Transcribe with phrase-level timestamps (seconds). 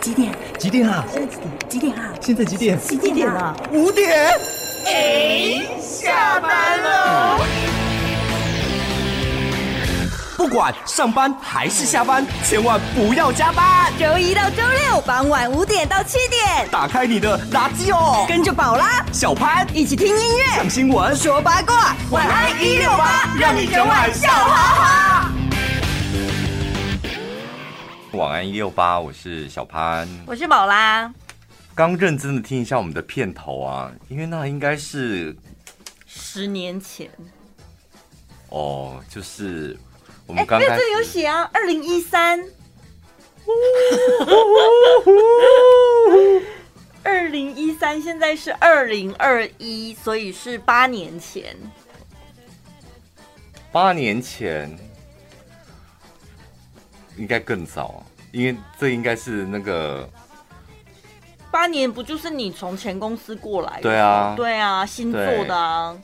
[0.00, 0.32] 几点？
[0.58, 1.04] 几点啊？
[1.12, 1.58] 现在几点？
[1.68, 2.02] 几点啊？
[2.20, 2.80] 现在几点？
[2.80, 3.56] 几点啊？
[3.72, 4.30] 五点。
[4.86, 7.40] 哎，下班了。
[10.36, 13.92] 不管上班还是下班，千万不要加班。
[13.98, 21.96] 周一到周六傍晚五点到七点，打开你的垃圾哦，跟着宝拉、小潘一起听音乐、讲新闻、说八卦。
[22.10, 25.07] 晚安一六八，让你整晚笑哈哈。
[28.18, 31.14] 晚安一六八，我是小潘，我是宝拉。
[31.72, 35.36] 刚认真的听一下我们的片头啊，因为那应该是
[36.04, 37.08] 十年前
[38.48, 39.78] 哦，就是。
[40.26, 42.44] 我们刚刚、欸、这里有写啊，二零一三，
[47.04, 51.56] 二零一三，现在是二零二一，所以是八年前。
[53.70, 54.76] 八年前
[57.16, 58.04] 应该更早，
[58.38, 60.08] 因为这应该是那个
[61.50, 63.82] 八年，不就是你从前公司过来的？
[63.82, 65.96] 对啊，对啊，新做的啊。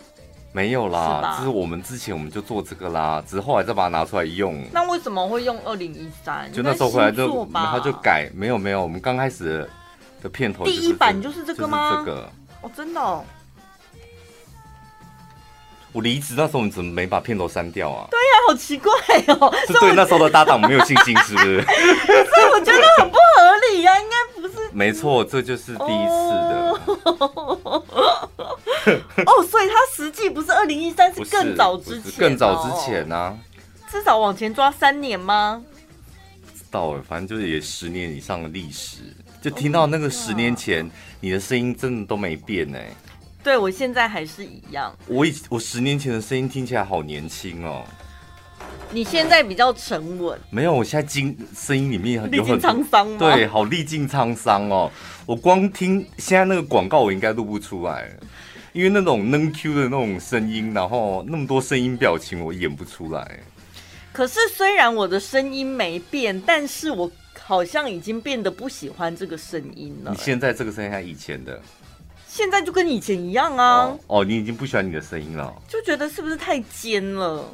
[0.50, 4.64] 没有啦，这是我们之前我们就做这个啦，只是后来再把它拿出来用。
[4.72, 6.50] 那为什么会用二零一三？
[6.52, 9.68] 就那时候回来就他就改，没有没有，我们刚开始
[10.20, 11.90] 的片头、就是、第一版就是这个吗？
[11.92, 12.32] 就是、这个
[12.62, 13.24] 哦，真的哦。
[15.94, 18.08] 我离职那时候，你怎么没把片头删掉啊？
[18.10, 18.92] 对呀、啊，好奇怪
[19.28, 19.54] 哦。
[19.68, 21.62] 是对那时候的搭档没有信心，是不是？
[21.62, 24.68] 所以我觉得很不合理呀、啊，应该不是。
[24.72, 26.80] 没错，这就是第一次的。
[27.04, 27.84] 哦，
[29.24, 33.38] 哦，所以他实际不是二零一三，是更早之前，更早之前呢、啊？
[33.88, 35.62] 至少往前抓三年吗？
[36.42, 38.96] 不知道，反正就是也十年以上的历史。
[39.40, 42.76] 就听到那个十年前，你的声音真的都没变呢。
[43.44, 44.96] 对，我现在还是一样。
[45.06, 47.84] 我以我十年前的声音听起来好年轻哦。
[48.90, 50.40] 你现在比较沉稳。
[50.48, 53.18] 没有，我现在经声音里面很历经沧桑吗？
[53.18, 54.90] 对，好历尽沧桑哦。
[55.26, 58.08] 我光听现在那个广告，我应该录不出来，
[58.72, 63.40] 因为那种能 Q 的那种声音，然后那么多声音表情，我演不出来。
[64.10, 67.10] 可是虽然我的声音没变，但是我
[67.42, 70.12] 好像已经变得不喜欢这个声音了。
[70.12, 71.60] 你现在这个声音还以前的？
[72.34, 73.82] 现在就跟以前一样啊！
[73.84, 77.48] 哦，哦，你已经不喜欢你的声音了，就觉得是不是太尖了？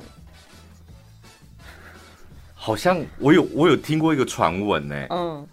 [2.55, 5.47] 好像我有我有听过一个传闻呢，嗯，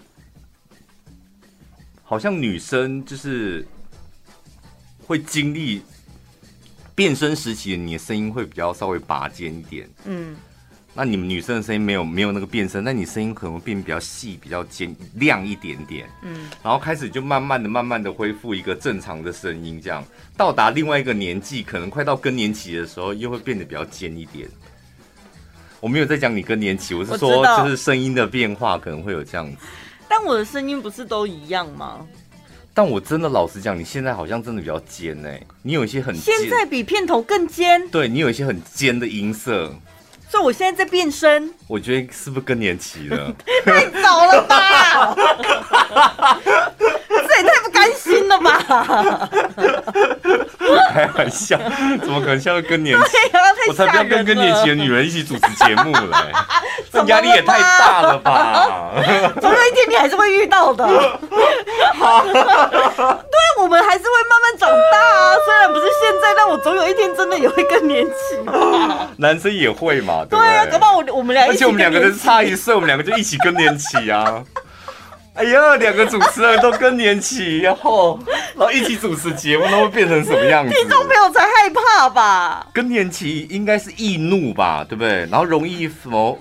[2.06, 3.68] 好像女生就是
[5.06, 5.82] 会经历
[6.96, 10.38] 变声时期，你的声音会比较稍微拔尖一点，嗯。
[10.98, 16.10] 那你们女生的声音没有没有那个变声，那你声音可能会变比较细、比较尖、亮一点点。
[16.24, 20.04] 嗯，然后开始就慢慢的、慢慢的恢复一个正常的声音，这样
[20.36, 24.50] 到达另外一个年纪，可能快到更年期的时候，又会变得比较尖一点。
[25.80, 29.58] 我没有在讲你更年期，我是说就是声音的变化可能会有这样子。
[30.10, 32.04] 但我的声音不是都一样吗？
[32.74, 37.88] 但我真的老实讲，你现在好像真的比较尖哎、欸，你有一些很尖，现在比片头更尖。
[37.90, 39.72] 对，你有一些很尖的音色。
[40.30, 43.34] 所以我现在在变身，我觉得是不是更年期了？
[43.66, 45.16] 太早了吧！
[47.10, 49.30] 这也太不甘心了吧！
[50.94, 51.58] 开玩笑，
[52.02, 53.18] 怎么可能像更年期？
[53.32, 53.40] 啊、
[53.70, 56.34] 我才不要跟更年期的女人一起主持节目嘞！
[56.92, 58.92] 这压力也太大了吧！
[59.40, 60.86] 总有一天你还是会遇到的。
[60.88, 60.98] 对，
[63.60, 65.36] 我们还是会慢慢长大啊。
[65.46, 68.14] 虽然不是现在，但我总有一天真的也会更年期。
[69.18, 70.17] 男生也会嘛？
[70.26, 74.44] 对，对啊，搞不好我我们俩，而且我们两个人差一岁，我们两个就一起更年期啊！
[75.34, 78.20] 哎呀，两个主持人都更年期，然后
[78.56, 80.74] 然后一起主持节目，那会变成什么样子？
[80.74, 82.66] 听众朋友才害怕吧？
[82.74, 85.28] 更年期应该是易怒吧，对不对？
[85.30, 86.40] 然后容易什么？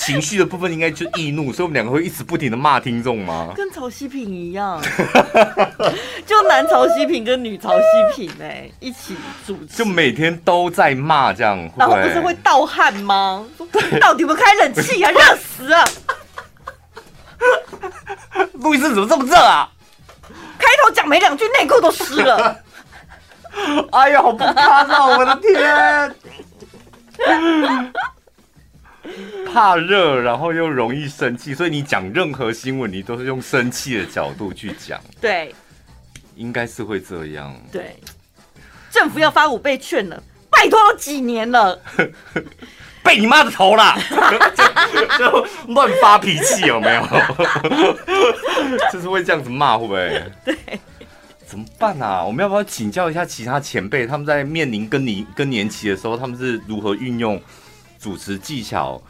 [0.00, 3.52] 情绪的部分应该就易怒，所以我们两个会一直不停的骂听众吗？
[3.54, 4.80] 跟曹西平一样，
[6.24, 7.84] 就男曹西平跟女曹西
[8.16, 9.14] 平哎、欸，一起
[9.46, 13.46] 主持，就每天都在骂这样，然后不是会盗汗吗？
[14.00, 15.10] 到底有没有开冷气啊？
[15.10, 15.84] 热死了！
[18.54, 19.68] 录音室怎么这么热啊？
[20.58, 22.56] 开头讲没两句，内裤都湿了。
[23.92, 25.06] 哎呀，好不堪啊！
[25.06, 26.14] 我的天。
[29.52, 35.00] 怕热，然后又容易生气，所以你讲任何新闻，你都是用生气的角度去讲。
[35.20, 35.54] 对，
[36.36, 37.54] 应该是会这样。
[37.72, 37.96] 对，
[38.90, 41.80] 政府要发五倍券了，拜托都几年了，
[43.02, 43.98] 被你妈的头啦！
[45.18, 47.02] 就 就乱发脾气有没有？
[48.92, 50.22] 就是会这样子骂，会不会？
[50.44, 50.56] 对，
[51.46, 52.22] 怎么办啊？
[52.24, 57.40] 我们要不要请教一下其他前辈，他们在面临更年更年期的时候，他们是如何运用？
[58.00, 59.00] 主持技巧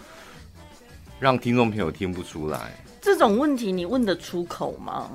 [1.20, 2.72] 让听众朋友听不出来。
[3.00, 5.08] 这种问题你问得出口吗？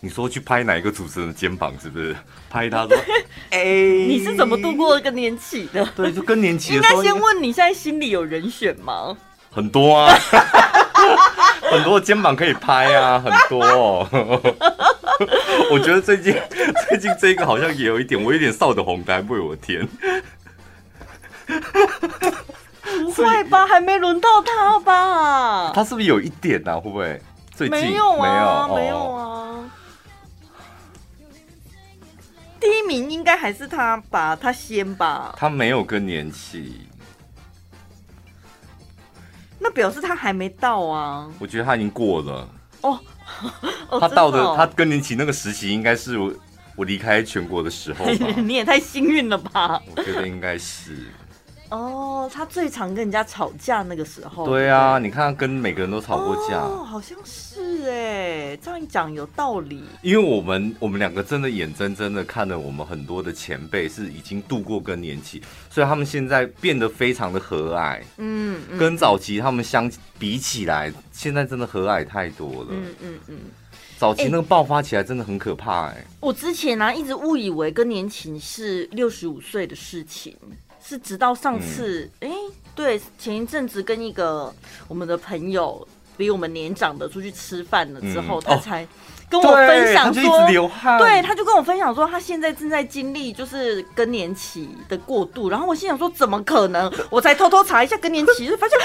[0.00, 2.14] 你说去拍哪一个主持人的肩膀，是不是？
[2.50, 2.96] 拍他说
[3.50, 9.16] ：“哎、欸，你是怎么度过更年期的？”对，就更年期的应该先问你现在心里有人选吗？
[9.50, 10.12] 很多啊，
[11.70, 14.08] 很多肩膀可以拍啊，很多、哦。
[15.70, 16.34] 我觉得最近
[16.88, 19.88] 最近这个好像也有一点，我有点扫的红单，为我天！
[23.04, 23.66] 不会吧？
[23.66, 25.72] 还没轮到他吧？
[25.72, 26.74] 他是不是有一点啊？
[26.74, 27.20] 会不会
[27.54, 28.68] 最近没有啊？
[28.68, 29.70] 没有，啊。
[32.60, 35.34] 第一名应该还是他吧，他先吧。
[35.36, 36.86] 他没有更年期，
[39.58, 41.28] 那表示他还没到啊。
[41.38, 42.48] 我觉得他已经过了
[42.82, 42.98] 哦。
[43.88, 46.32] 哦他到的，哦、他更年期那个时期，应该是我
[46.76, 48.26] 我离开全国的时候吧。
[48.36, 49.80] 你也太幸运了吧？
[49.96, 51.08] 我觉得应该是。
[51.72, 54.46] 哦，他最常跟人家吵架那个时候。
[54.46, 56.58] 对啊，你看他跟每个人都吵过架。
[56.58, 59.82] 哦，好像是哎，这样一讲有道理。
[60.02, 68.02] 因为我们我们两个真的眼睁睁的看了我们很多的前辈是已经度过更年期，所以他们现在变得非常的和蔼。
[68.18, 72.68] 嗯，嗯，跟早期他们相比起来，现在真的和蔼太多了。
[72.70, 73.38] 嗯嗯嗯。
[73.98, 76.04] 早期那个爆发起来真的很可怕哎。
[76.18, 80.36] 我之前呢、啊、一直误以为更年期是六十五岁的事情。
[80.92, 82.28] 是直到上次，哎、
[82.74, 84.54] 对，前一阵子跟一个
[84.88, 88.86] 我们的朋友比我们年长的出去吃饭了之后，嗯、他才
[89.30, 95.48] 跟我分享说，他流汗，对，他就跟我分享说，他现在正在经历就是更年期的过渡。
[95.48, 96.92] 然后我心想说，怎么可能？
[97.08, 98.84] 我才偷偷查一下更年期，就发现啊，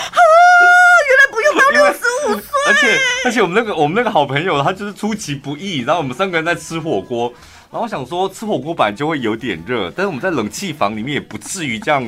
[1.10, 2.00] 原来不用到六十
[2.30, 2.50] 五岁。
[2.68, 7.34] 而且而且我们那个我们那个好朋友，他就是出其不意，然后我们三个人在吃火锅。
[7.70, 12.08] 然后我想说，吃火锅本来就会有点热，但是我们在冷气房里面也不至于这样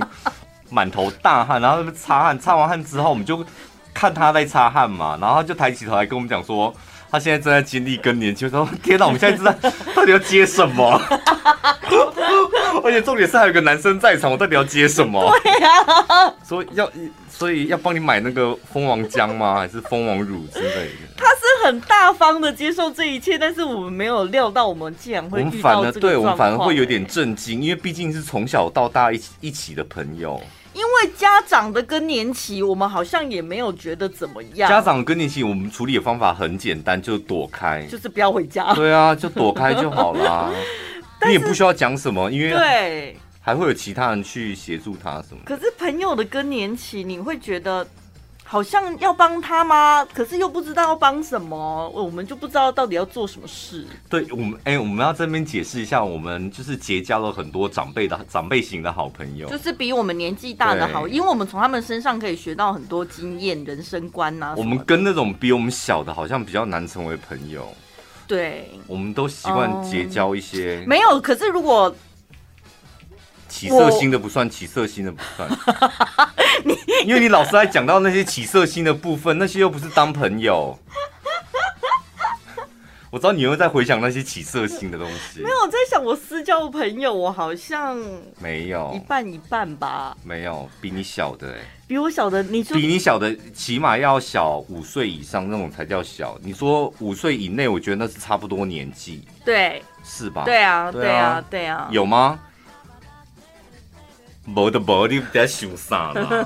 [0.69, 1.61] 满头大汗。
[1.61, 3.45] 然后擦汗，擦完汗之后，我们就
[3.93, 5.17] 看他在擦汗嘛。
[5.19, 6.73] 然后就抬起头来跟我们讲说，
[7.11, 8.45] 他现在正在经历更年期。
[8.45, 9.53] 我说天哪，我们现在知道
[9.95, 11.01] 到底要接什么？
[12.83, 15.31] 而且重点是还有个男生在场，我到底要接什么？
[15.43, 16.89] 对呀，所以要
[17.29, 19.55] 所以要帮你买那个蜂王浆吗？
[19.55, 20.91] 还是蜂王乳之类的？
[21.17, 26.01] 他是很大方的接受这一切，但是我们没有料到我们竟然会遇到这个状况。
[26.01, 30.41] 对，我们反而会有点震惊，因为毕竟是从小到大一起一起的朋友。
[30.79, 34.69] 因为家长的更年期，我们好像也没有觉得怎么样。
[34.69, 38.73] 家长更年期，我们处理的方法很简单，就是躲开，就是不要回家。
[38.73, 40.49] 对啊，就躲开就好了。
[41.27, 45.39] 你也不需要讲什么，因为对，还会有其他人去协助他什么。
[45.43, 47.85] 可是朋友的更年期，你会觉得
[48.51, 50.03] 好像要帮他吗？
[50.11, 53.85] 可是又不知道要帮什么，我们就不知道到底要做什么事。
[54.09, 64.55] 对我们，哎、欸，我们要这边解释一下，我们就是结交了很多长辈的长辈型的好朋友，就是比我们年纪大的好，因为我们从他们身上可以学到很多经验、人生观啊。
[64.57, 67.71] 我们跟那种比我们小的，好像比较难成为朋友。
[68.25, 71.21] 对，我们都习惯结交一些、嗯、没有。
[71.21, 71.95] 可是如果
[73.59, 75.49] 起色心的不算，起色心的不算，
[76.63, 80.79] 你因为你老是在讲到那些起色心的部分，那些又不是当朋友。
[83.11, 85.41] 我知道你又在回想那些起色心的东西。
[85.41, 87.97] 没有，我在想我私交朋友，我好像
[88.39, 90.15] 没有一半一半吧。
[90.23, 96.37] 没有比你小的、欸，比我小的，你比你小的起码要小五岁以上那种才叫小。
[96.41, 100.45] 你说五岁以内，我觉得那是差不多年纪，对，是吧？
[100.45, 102.39] 对啊，对啊，对啊，有吗？
[104.53, 106.45] 没的没，你在想啥啦？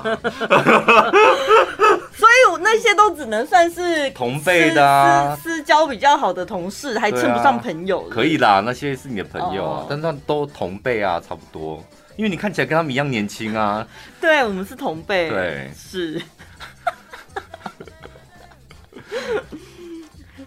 [2.16, 8.08] 所以，我那些都只能算是同辈的啊，私交比较好的同事，还称不上朋友。
[8.08, 11.84] 可以啦，那些是你的朋友啊，但是都同辈啊，差不多。
[12.16, 13.84] 因为你看起来跟他们一样年轻啊。
[14.20, 15.28] 对，我们是同辈。
[15.28, 16.22] 对，是。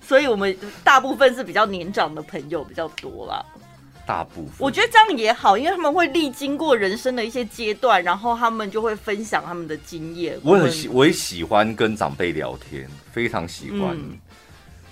[0.02, 3.46] 所以我们大部分是比较年长的朋友比较多啦。
[4.08, 10.40] 大部分，我觉得这样也好，因为他们会历经过人生的一些阶段，然后他们就会分享他们的经验。
[10.44, 13.98] 我很喜，我也喜欢跟长辈聊天，非常喜欢。
[13.98, 14.18] 嗯、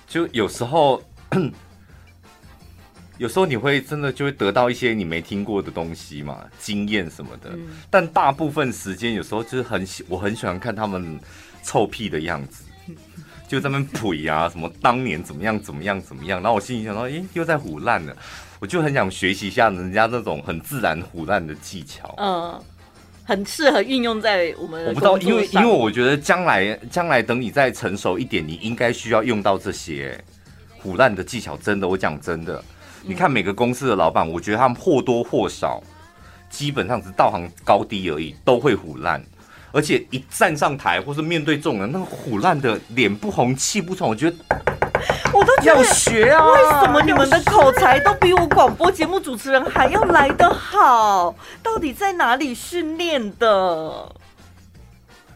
[0.05, 1.01] 就有时候，
[3.17, 7.51] 有时候你会真的就会得到一些你没听过的东西嘛，经验什么的。
[7.53, 11.17] 嗯、但大部分时间，有时候就是很喜，我很喜欢看他们
[11.63, 12.65] 臭屁的样子，
[13.47, 18.15] 就在那边怼啊，什么当年怎么样怎么样怎么样，然后我心里想到，诶，又在唬烂了。
[18.59, 22.59] 我就很想学习一下人家那种很自然唬烂的技巧，嗯，
[23.23, 24.85] 很适合运用在我们。
[24.85, 30.19] 我不知道，因为因为我觉得将来将来等你再成熟一点，你应该需要用到这些
[30.81, 31.55] 腐烂的技巧。
[31.57, 32.63] 真的，我讲真的，
[33.03, 35.83] 你看每个公司的老板，我觉得他们或多或少，
[36.49, 39.23] 基本上是道行高低而已，都会腐烂。
[39.75, 44.37] 而且一站上台或是面对众人，那个虎烂的脸不红气不喘，我觉得
[45.33, 46.47] 我都要学啊！
[46.47, 51.35] 为什么你们的口才都比我广播节目主持人还要来得好？
[51.61, 54.15] 到底在哪里训练的？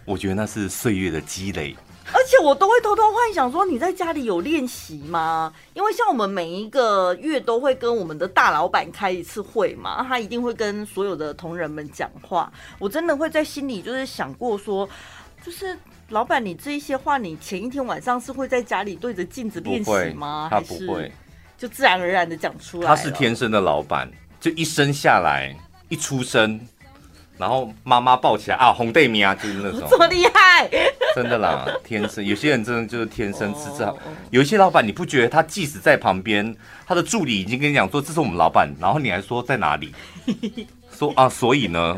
[0.05, 1.75] 我觉得那是岁月的积累。
[2.11, 5.53] 而且我都会偷偷幻想说，你在家里有练习吗？
[5.73, 12.51] 因为像我们每一个月都会跟我们的大老板开一次会嘛，他一定会跟所有的同仁们讲话。
[12.79, 14.87] 我真的会在心里就是想过说，
[15.43, 15.77] 就是
[16.09, 20.47] 老板，你这一些话，你前一天晚上是会在家里对着镜子练习吗？
[20.49, 21.11] 他不会，
[21.57, 22.87] 就自然而然的讲出来。
[22.87, 25.55] 他是天生的老板，就一生下来，
[25.89, 26.59] 一出生。
[27.39, 30.69] 然后妈妈抱起来啊，红豆米啊，就是那种这么厉害，
[31.15, 32.23] 真的啦，天生。
[32.23, 33.97] 有些人真的就是天生吃这好。
[34.29, 36.53] 有一些老板，你不觉得他即使在旁边，
[36.85, 39.95] 他的助理已经跟你讲说这是我们老板，然后你还说在哪里？
[40.91, 41.97] 说啊，所以呢，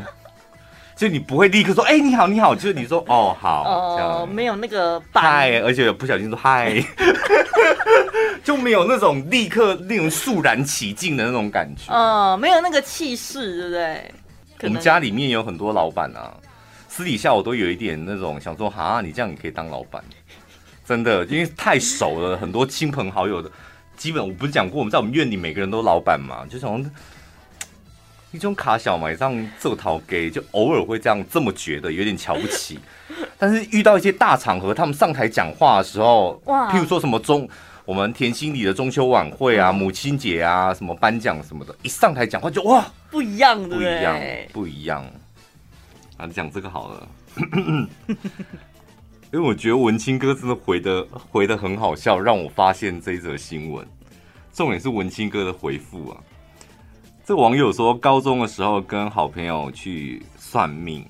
[0.95, 6.79] 就你不会立刻说哎、欸、你好你好，就是你说哦好，哦没有那个嗨，而且不小心说嗨，
[8.45, 14.13] 就没有那种立刻那种肃然起敬的那种感觉，嗯，没有那个气势，对不对？
[14.63, 16.35] 我们家里面有很多老板啊，
[16.87, 20.03] 私底下我都有一点那种想说，哈，你这样也可以当老板，
[20.85, 23.49] 真的，因为太熟了，很多亲朋好友的，
[23.97, 26.83] 基本我不是讲过，我们在我们院里每个人都老板嘛，就想
[28.31, 32.79] 一种卡小买账这套给，就偶尔会这样这么觉得，有点瞧不起。
[33.37, 37.49] 但是遇到一些大场合，他们上台讲话的时候，哇，譬如说什么中。
[37.83, 44.19] 我们甜心里的中秋晚会啊，母亲节啊，什么颁奖什么的，一上台讲话就哇，不一样的，不一样，
[44.53, 45.05] 不一样。
[46.17, 47.07] 啊，讲这个好了，
[49.33, 53.85] 因为我觉得文青哥真的回的回的很好笑，让我发现这一则新闻。
[54.53, 56.17] 重点是文青哥的回复啊，
[57.25, 61.03] 这个网友说，高中的时候跟好朋友去算命，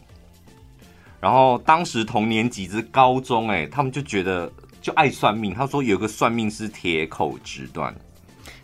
[1.20, 4.50] 然后当时同年级之高中，哎，他们就觉得。
[4.82, 7.94] 就爱算命，他说有个算命师铁口直断。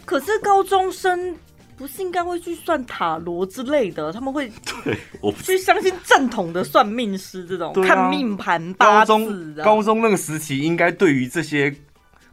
[0.03, 1.35] 可是高中生
[1.77, 4.11] 不是应该会去算塔罗之类的？
[4.11, 4.51] 他们会
[4.83, 9.11] 对我去相信正统的算命师这种、啊、看命盘八字。
[9.11, 11.71] 高中高中那个时期，应该对于这些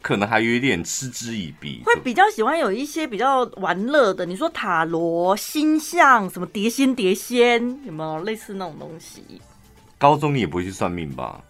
[0.01, 4.25] 可能还有一点嗤之以鼻，会比较喜欢有一些比较玩乐的。
[4.25, 9.23] 你说塔罗、星象、什么碟仙、碟仙，有没有类似那种东西？
[9.99, 11.43] 高中你也不会去算命吧？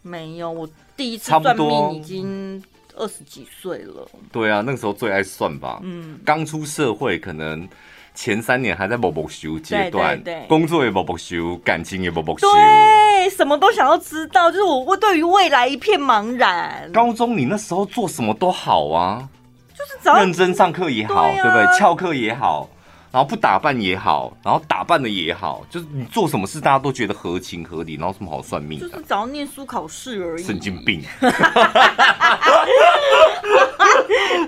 [0.00, 0.66] 没有我。
[1.02, 2.62] 第一次算命已经
[2.96, 4.06] 二十几岁了。
[4.30, 5.80] 对啊，那个时候最爱算吧。
[5.82, 7.68] 嗯，刚出社会，可能
[8.14, 16.88] 前三年还在某某修阶段，对对对，工作也某某修，感情也某某修，对，什么都想要知道，就是我会对于未来一片茫然。
[16.92, 19.28] 高中你那时候做什么都好啊，
[19.76, 21.78] 就是只要认真上课也好，对，啊、对不对？
[21.78, 22.68] 翘课也好。
[23.12, 30.42] 然后不打扮也好，然后打扮的也好，就是你做什么事大家都觉得合情合理，然后什么好算命的，就是只要念书考试而已。
[30.42, 31.04] 神经病。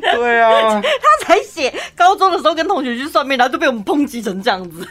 [0.00, 4.88] 对啊，他才写高中的时候跟同学去算命，然后就被我们抨击成这样子。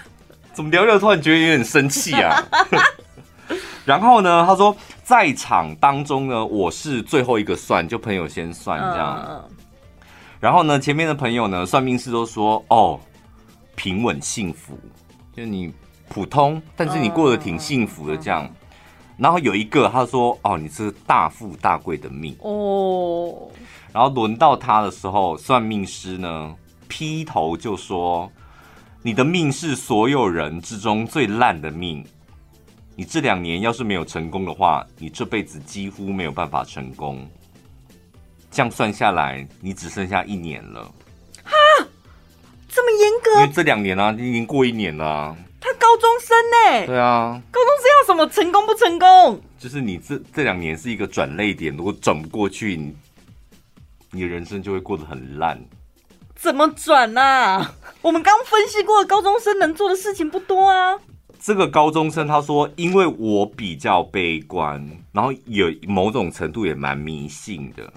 [0.53, 2.43] 怎么聊聊突然觉得有点生气啊？
[3.85, 9.25] 然后呢，他说在场当中呢，我是最后一个算，就朋友先算这样。
[9.27, 9.43] 嗯、
[10.39, 12.99] 然后呢，前面的朋友呢，算命师都说哦。
[13.75, 14.77] 平稳幸福，
[15.35, 15.73] 就你
[16.09, 18.49] 普通，但是你过得挺幸福的这样。
[19.17, 23.49] 然后有一个他说：“哦，你是大富大贵的命哦。”
[23.93, 26.55] 然后轮到他的时候，算命师呢
[26.87, 28.31] 劈头就说
[29.03, 32.03] ：“你的命是所有人之中最烂的命。
[32.95, 37.27] 你这两年要是没有成功的话，你这辈子几乎没有办法成功。
[38.49, 40.91] 这样算下来，你只剩下一年了。”
[42.73, 43.41] 这么严格？
[43.41, 45.37] 因为这两年啊，已经过一年了啊。
[45.61, 46.87] 他高中生呢？
[46.87, 49.41] 对啊，高中生要什么成功不成功？
[49.57, 52.93] 就是你这这两年是一个转捩点，如果转不过去，你
[54.11, 55.63] 你的人生就会过得很烂。
[56.35, 57.75] 怎么转啊？
[58.01, 60.99] 我们刚分析过，高中生能做的事情不多啊。
[61.39, 67.93] 这个高中生他说，因为我比较悲观，然后有某种程度也蛮迷信的。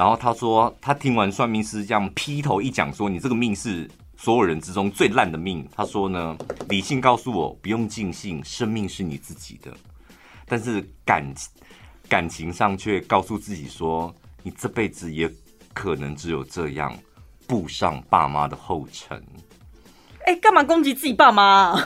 [0.00, 5.68] 然后他说，他听完算命师这样劈头一讲，说你这个命是所有人之中最烂的命。
[5.76, 6.34] 他说呢，
[6.70, 9.70] 理性告诉我不用尽兴，生命是你自己的，
[10.46, 11.22] 但是感
[12.08, 14.10] 感情上却告诉自己说，
[14.42, 15.30] 你这辈子也
[15.74, 16.96] 可能只有这样
[17.46, 19.22] 步上爸妈的后尘。
[20.24, 21.78] 哎，干嘛攻击自己爸妈？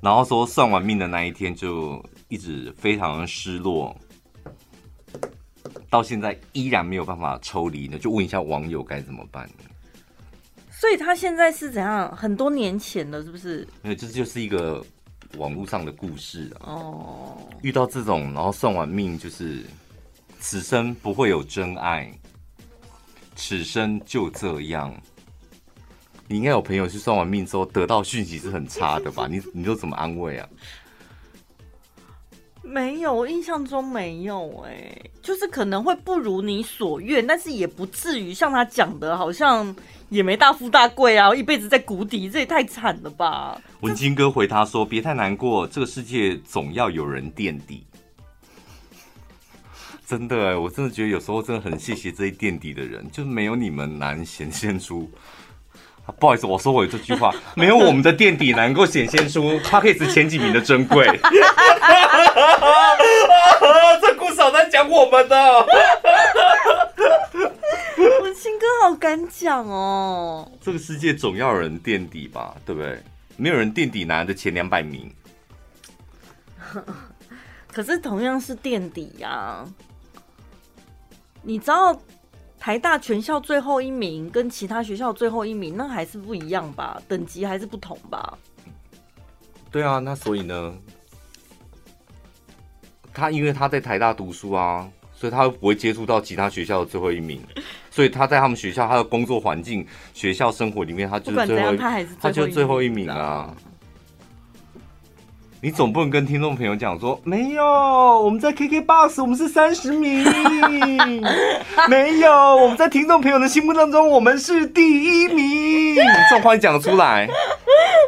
[0.00, 3.96] 然后说算完命的那一天就一直非常的失落。
[5.90, 9.48] 到现在依然没有办法抽离呢，就问一下网友该怎么办？
[10.70, 12.14] 所以他现在是怎样？
[12.14, 13.66] 很多年前了，是不是？
[13.82, 14.84] 没有，这就是一个
[15.38, 16.68] 网络上的故事啊。
[16.68, 19.64] 哦，遇到这种，然后算完命就是
[20.38, 22.12] 此生不会有真爱，
[23.34, 24.94] 此生就这样。
[26.28, 29.26] 你应该有朋友去算完命之后得到讯息是很差的吧？
[29.26, 30.48] 你你都怎么安慰啊？
[32.68, 34.92] 没有，我印象中没有哎、
[35.22, 39.74] 就是可能会不如你所愿，但是也不至于像他讲的，好像
[40.08, 43.60] 也没大富大贵啊，一辈子在谷底，这也太惨了吧。
[43.80, 47.84] 文金哥回他说：“别太难过，这个世界总要有人垫底。
[50.04, 55.08] ”真的哎，我真的觉得有时候真的很谢谢这些垫底的人，就是没有你们难显现出。
[56.18, 57.34] 不好意思，我收回这句话。
[57.54, 61.06] 没有我们的垫底，能够显现出 Podcast 前几名的珍贵。
[64.00, 65.66] 这故事好在讲我们的。
[68.22, 70.50] 文清哥好敢讲哦。
[70.60, 73.02] 这个世界总要有人垫底吧，对不对？
[73.36, 75.12] 没有人垫底，拿的前两百名。
[77.72, 79.66] 可是同样是垫底呀、啊，
[81.42, 82.00] 你知道？
[82.66, 87.00] 台大全校最后一名跟其他学校最后一名，那还是不一样吧？
[87.06, 88.36] 等级还是不同吧？
[89.70, 90.74] 对啊，那所以呢？
[93.14, 97.40] 他因为他在台大读书啊，所以他不会接触到其他学校的最后一名，
[97.88, 103.56] 所以他在他们学校他的工作环境、学校生活里面，他就是最后一，他，他就是最后一名啊。
[105.62, 110.22] 你总不能跟听众朋友讲说，没有，我们在 KKBOX 我们是三十名，
[111.88, 115.96] 没有，我们在听众朋友的心目当中我们是第一名。
[115.96, 117.26] 这种话你讲得出来？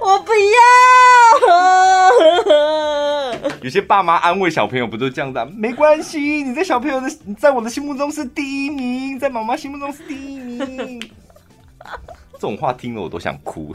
[0.04, 0.38] 我不要。
[3.62, 5.44] 有些爸妈安慰小朋友不都这样的？
[5.46, 11.00] 没关系，你在小朋友的，在我的心目中是第一名，在妈妈心目中是第一名。
[12.34, 13.74] 这种话听了我都想哭。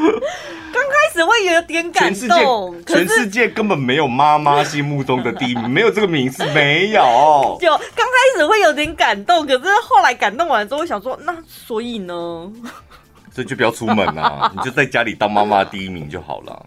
[0.72, 7.58] 刚开始会有点感动，全世界，全世界根本没有妈妈心目中的第一名，没有这个名字，没有。
[7.60, 12.52] 就刚开始会有点感动，可是后来感动完之后，想说，那所以呢？
[13.32, 16.66] 所以就不要出门啊，你就在家里当妈妈第一名就好了。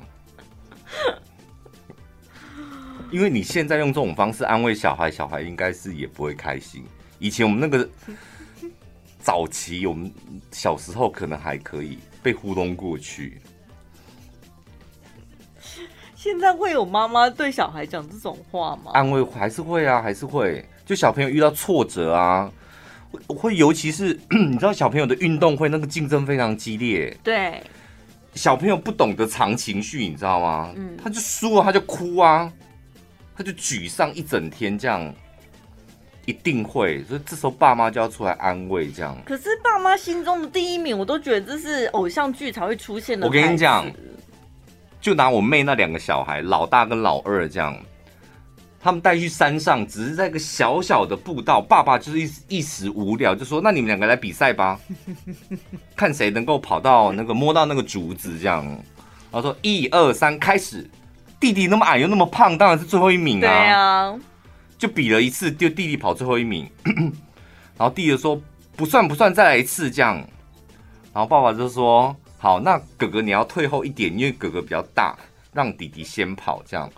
[3.12, 6.84] 因为你现在用这种方式安慰小孩，小孩应该是也不会开心。
[7.19, 7.88] 以前我们那个
[9.19, 10.12] 早期，我们
[10.51, 11.99] 小时候可能还可以。
[12.23, 13.41] 被糊弄过去，
[16.15, 18.91] 现在会有妈妈对小孩讲这种话吗？
[18.93, 20.65] 安慰还是会啊，还是会。
[20.86, 22.51] 就小朋友遇到挫折啊，
[23.27, 27.62] 会尤其是 你知道小朋友的运动会那个竞争非常激烈，对，
[28.36, 30.73] 小朋友不懂得藏情绪，你知道吗？
[30.75, 32.51] 嗯，他就输了，他就哭啊，
[33.36, 35.13] 他就沮丧一整天这样。
[36.25, 39.17] 一定会，所以这时候爸妈就要出来安慰，这样。
[39.25, 43.27] 可是爸妈心中的第一名，我都觉得这是偶像剧才会出现的。
[43.27, 43.86] 我跟你讲，
[45.01, 47.77] 就拿我妹那两个小孩，老大跟老二这样，
[48.79, 54.79] 他们带去山上，只是在一个小小的步道，爸爸就是一一时无聊，就说：“那你们两个来比赛吧，
[55.95, 58.65] 看谁能够跑到那个摸到那个竹子，这样。”
[59.31, 60.89] 然后说：“一二三，开始。”
[61.39, 63.41] 弟弟那么矮又那么胖，当然是最后一名啊。
[63.41, 64.15] 对啊。
[64.84, 66.69] 就比了一次，就弟弟跑最后一名，
[67.80, 68.38] 然后弟弟说
[68.76, 70.17] 不算不算，再来一次这样。
[71.13, 75.15] 然后爸爸就说好，那哥哥你要退后一点，因为哥哥比较大，
[75.54, 76.91] 让弟弟先跑这样。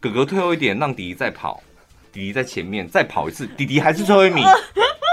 [0.00, 1.62] 哥哥退后一点，让弟弟再跑，
[2.10, 4.44] 弟弟在前面再跑一次，弟弟还是最后一名，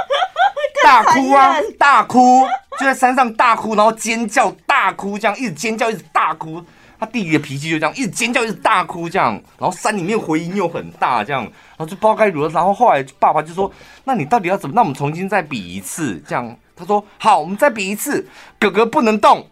[0.83, 2.41] 大哭啊，大哭，
[2.79, 6.59] 就在山上大哭，然后尖叫大哭，这样一直尖叫，一直大哭。
[7.05, 12.49] 弟弟的脾气就这样，一直尖叫，一直大哭，这样，然后山里面回音又很大，这样，然后就不知道该如何。
[12.49, 13.71] 然后后来爸爸就说
[14.05, 14.75] ：“那你到底要怎么？
[14.75, 18.27] 那我们重新再比一次。”这样，他说：“好，我们再比一次。
[18.59, 19.47] 哥哥不能动。”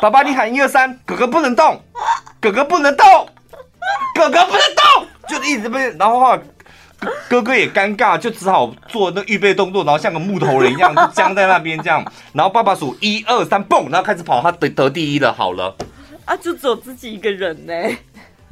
[0.00, 1.80] 爸爸，你喊一二三，哥哥不能动，
[2.40, 3.06] 哥哥不能动，
[4.14, 6.42] 哥哥不能动，就一直被，然后后来。
[7.28, 12.04] 哥哥也尴尬，就只好做那预备动作，然后像个木头人一样就僵在那边这样。
[12.32, 15.32] 然后爸爸数一二三，蹦，然后开始跑，他得得第一了。
[15.32, 15.76] 好了，
[16.24, 17.72] 啊，就只有自己一个人呢。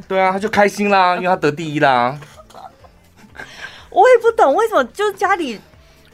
[0.07, 2.19] 对啊，他就开心啦，因为他得第一啦。
[3.91, 5.59] 我也不懂为什么，就家里。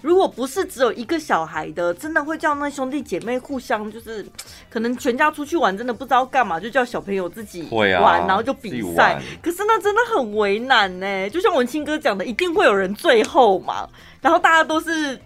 [0.02, 4.26] 如果不是只有一个小孩的，真的会叫那兄弟姐妹互相就是，
[4.68, 9.20] 可能全家出去玩，真的不知道干嘛，就叫小朋友自己玩，啊、然后就比赛。
[9.40, 13.88] 可是那真的很为难呢，就像文清哥讲的，一定会有人最后嘛，
[14.20, 15.16] 然后大家都是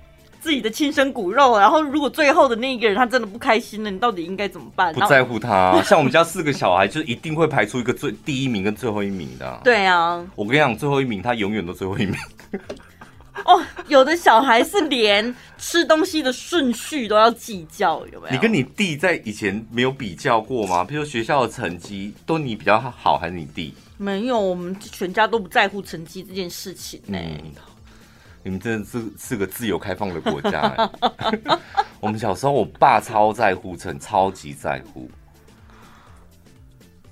[0.41, 4.93] 自己的亲生骨肉，然后如果最后的那一个人他真的不开心了，你到底应该怎么办？
[4.93, 9.61] 不在乎他，像我们家四个小孩，就一定会排出一个最第一名跟最后一名的。
[9.65, 12.15] 对啊，我跟你讲，最后一名他永远都最后一名。
[13.45, 18.33] 哦，有的小孩是连吃东西的顺序都要计较，有没有？
[18.33, 20.83] 你跟你弟在以前没有比较过吗？
[20.85, 23.75] 比如学校的成绩都你比较好，还是你弟？
[23.99, 27.53] 没有，我们全家都不在乎成绩这件事情呢、欸嗯。
[28.43, 30.91] 你们真的是是个自由开放的国家、欸。
[31.99, 35.11] 我们小时候，我爸超在乎成，超级在乎。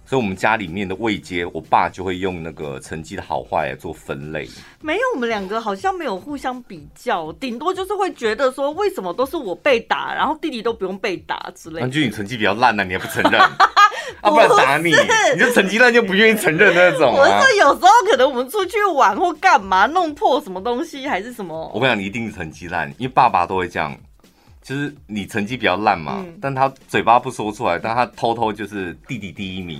[0.06, 4.48] 所以，我们家里面的位阶，我爸就会用那个成绩的好坏来做分类。
[4.80, 11.86] 没有，我们两个好像没有互相比较，顶多就是会觉得说，为什么都是我被打，然后弟弟都不用被打之类的。
[11.86, 13.40] 那就你成绩比较烂呢、啊，你还不承认？
[14.20, 14.90] 啊，不然打你，
[15.34, 17.18] 你就成绩烂就不愿意承认那种、啊。
[17.18, 21.70] 我是说，有时候可能我们出去玩或干嘛，弄破什么东西还是什么。
[21.74, 23.96] 我跟你讲，你一定是成绩烂，因为爸爸都会这样。
[24.64, 29.78] 就是你成绩比较烂嘛，嗯，但他嘴巴不说出来，但他偷偷就是弟弟第一名，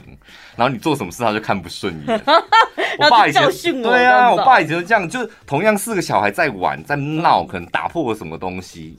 [0.54, 2.20] 然后你做什么事他就看不顺眼。
[3.00, 8.98] 我爸以前对啊，我爸以前就这样，就是同样四个小孩在玩在闹，可能打破了什么东西，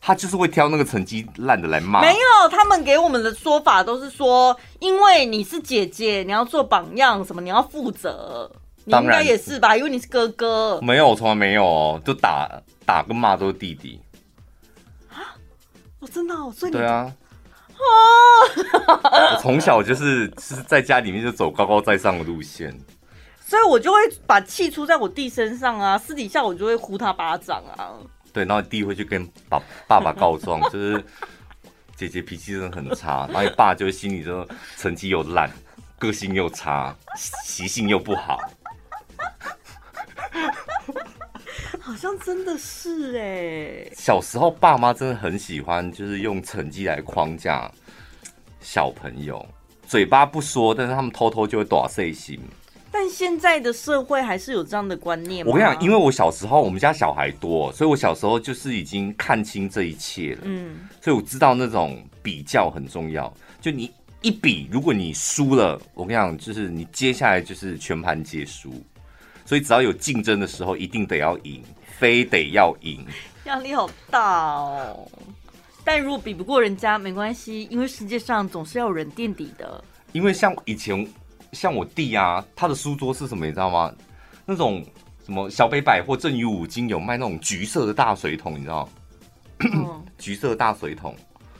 [0.00, 2.00] 他就是会挑那个成绩烂的来骂。
[2.00, 8.50] 没有，他们给我们的说法都是说，因为你是姐姐，你要做榜样，什么你要负责。
[8.84, 9.76] 你应该也是吧？
[9.76, 10.80] 因为你是哥哥。
[10.82, 12.50] 没有，从来没有哦，就打
[12.84, 14.00] 打跟骂都是弟弟。
[16.00, 17.14] 我、哦、真的、哦，所以对啊，
[17.76, 17.82] 哦，
[19.34, 22.74] 我 从小就是是在家里面就走高高在上的路线，
[23.38, 27.94] 所以我就会把气出在我弟身上啊，私底下我就会呼他巴掌啊。
[28.32, 31.04] 对，然后弟会去跟爸爸爸告状， 就是
[31.96, 35.50] 姐姐脾气真的很差，然后你爸就心里就成绩又烂，
[35.98, 38.40] 个性又差，习性又不好。
[41.90, 47.68] 好像真的是哎，小时候爸妈真的很喜欢，就是用成绩来框架
[48.60, 49.44] 小朋友，
[49.88, 52.38] 嘴巴不说，但是他们偷偷就会打碎心。
[52.92, 55.50] 但现在的社会还是有这样的观念吗？
[55.50, 60.42] 我跟你讲，因为我小时候我们家小孩多，所以我小时候就是已经看清这一切了。
[60.44, 63.32] 嗯，所以我知道那种比较很重要。
[63.60, 68.72] 就你一比，如果你输了，我跟你讲，就是你接下来就是全盘皆输。
[69.50, 71.60] 所以只要有竞争的时候，一定得要赢。
[71.98, 73.04] 非得要赢，
[73.46, 75.10] 压力好大哦。
[75.84, 79.82] 但如果比不过人家没关系，因为世界上总是要有人垫底的。
[80.12, 81.04] 因为像以前，
[81.50, 83.92] 像我弟啊，他的书桌是什么，你知道吗？
[84.46, 84.86] 那种
[85.26, 88.88] 什么小北百货、正宇五金有卖那种橘色的大水桶，你知道？
[89.58, 91.16] 嗯、 橘色大水桶，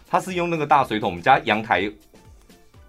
[0.07, 1.11] 他是用那个大水桶。
[1.11, 1.91] 我们家阳台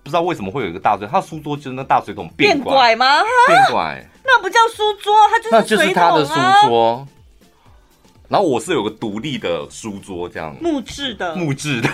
[0.03, 3.21] 不知道为什么会有一个大水桶，他书桌就是那大水桶变拐，变拐吗？
[3.47, 6.33] 变拐，那不叫书桌，它就是、啊、那就是他的书
[6.67, 7.07] 桌。
[8.27, 11.89] 然后我是有个独立的书桌，这样木质的，木质的，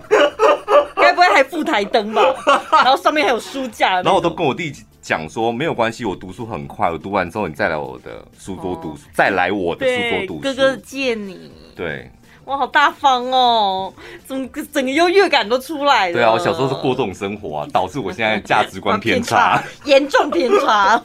[0.96, 2.22] 该不会还附台灯吧？
[2.70, 3.94] 然后上面还有书架。
[4.02, 10.40] 然后我都跟我弟讲说，没有关系，我读书很快，我读完之后你再来我的书桌读书，哦、再来我的书桌读书。
[10.40, 11.50] 哥哥借你。
[11.74, 12.10] 对。
[12.46, 13.92] 哇，好大方哦，
[14.26, 16.12] 整个整个优越感都出来了。
[16.12, 21.00] 对啊，我小时候是过这种生活啊，导致我现在价值观偏差， 严重偏差。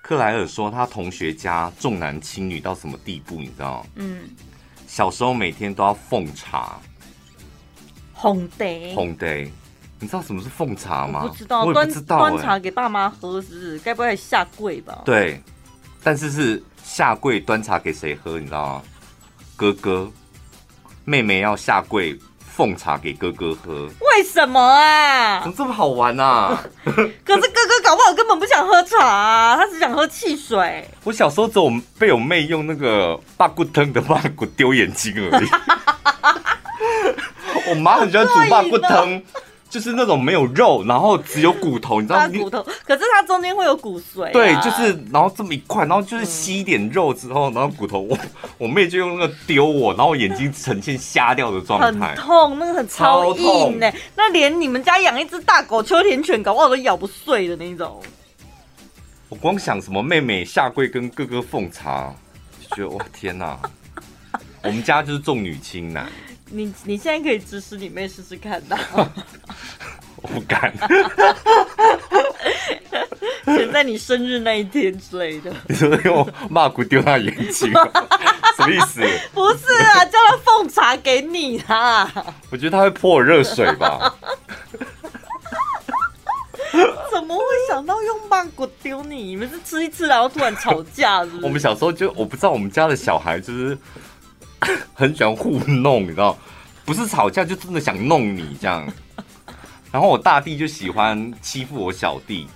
[0.00, 3.36] 克莱尔说，他同学家重男轻女到什么地步？
[3.36, 3.84] 你知道？
[3.96, 4.30] 嗯，
[4.86, 6.78] 小时候每天都要奉茶，
[8.12, 8.64] 红茶，
[8.94, 9.26] 红茶。
[9.98, 11.26] 你知道什么是奉茶吗？
[11.26, 12.18] 不知道，我也不知道。
[12.18, 13.78] 端茶给爸妈喝，是不是？
[13.78, 15.02] 该不会下跪吧？
[15.04, 15.40] 对，
[16.02, 18.38] 但是是下跪端茶给谁喝？
[18.38, 18.82] 你知道吗？
[19.56, 20.10] 哥哥，
[21.04, 22.18] 妹妹要下跪。
[22.54, 25.40] 奉茶给哥哥喝，为什么啊？
[25.40, 26.62] 怎么这么好玩啊？
[26.84, 30.86] 可是哥哥搞不好根本不想喝茶啊，他只想喝汽水。
[31.02, 35.48] 我小时候只有被我妹用那个八骨汤的八骨丢眼睛而已。
[37.70, 39.22] 我妈很喜欢煮八骨汤。
[39.72, 42.28] 就是那种没有肉，然后只有骨头，你知道吗？
[42.28, 44.30] 骨头，可是它中间会有骨髓、啊。
[44.30, 48.18] 对，就是然后这么一块，然后就是吸一点肉之后，嗯、然后骨头， 我
[48.58, 53.90] 我妹就用那个丢我，然后我眼睛呈现瞎掉的状态，很痛，那个很超硬呢。
[54.14, 57.98] 那连你们家养一只大狗秋田犬，搞不好都咬不碎的那种。
[59.30, 62.14] 我光想什么妹妹下跪跟哥哥奉茶，
[62.60, 63.58] 就觉得哇天哪！
[64.62, 66.12] 我们家就是重女轻男。
[66.54, 68.78] 你你现在可以指使你妹试试看的，
[70.20, 70.72] 我不敢。
[73.46, 75.50] 选在你生日那一天之类的。
[75.68, 77.72] 你说用骂骨丢他眼睛，
[78.56, 79.00] 什么意思？
[79.32, 82.12] 不是啊，叫他奉茶给你啊。
[82.50, 84.14] 我觉得他会泼我热水吧。
[87.12, 89.16] 怎么会想到用曼谷丢你？
[89.24, 91.30] 你们是吃一吃然后突然吵架是？
[91.42, 93.76] 我们小时候就我不知道，我们家的小孩就是。
[94.94, 96.36] 很喜欢糊弄，你知道，
[96.84, 98.86] 不是吵架就真的想弄你这样。
[99.90, 102.46] 然后我大弟就喜欢欺负我小弟，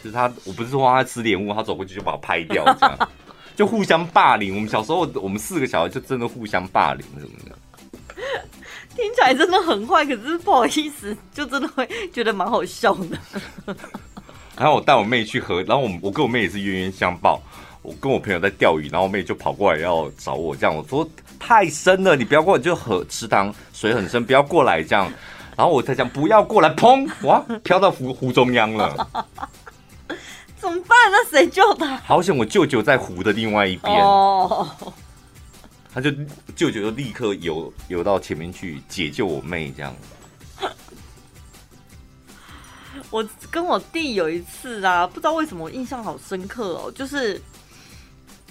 [0.00, 2.98] 其实他我不是说他吃莲雾，他走过去就把他拍掉这样。
[3.56, 4.54] 就互相霸凌。
[4.56, 7.56] 我们小时候，我们四个小孩就真的互相霸凌什么的。
[8.96, 13.18] 听起来真的很坏，可是不好意思，就真的会觉得蛮好笑的。
[14.56, 17.40] 然后我带我妹去河，然后我我跟我妹也是冤冤相报。
[17.84, 21.06] 我跟我朋友在钓鱼，然后我妹就跑过来要找我，这样我说
[21.38, 25.12] 太深了，你不要过来，就河池塘水很深，不要过来这样。
[25.54, 29.06] 然后我才讲不要过来，砰，哇，飘到湖湖中央了。
[30.56, 30.96] 怎么办？
[31.10, 31.98] 那谁救他？
[31.98, 33.94] 好险，我舅舅在湖的另外一边。
[34.02, 34.66] 哦。
[35.92, 36.10] 他就
[36.56, 39.94] 舅舅就立刻游游到前面去解救我妹，这样。
[43.10, 47.40] 我跟我弟有一次啊，不知道为什么我印象好深刻哦，就是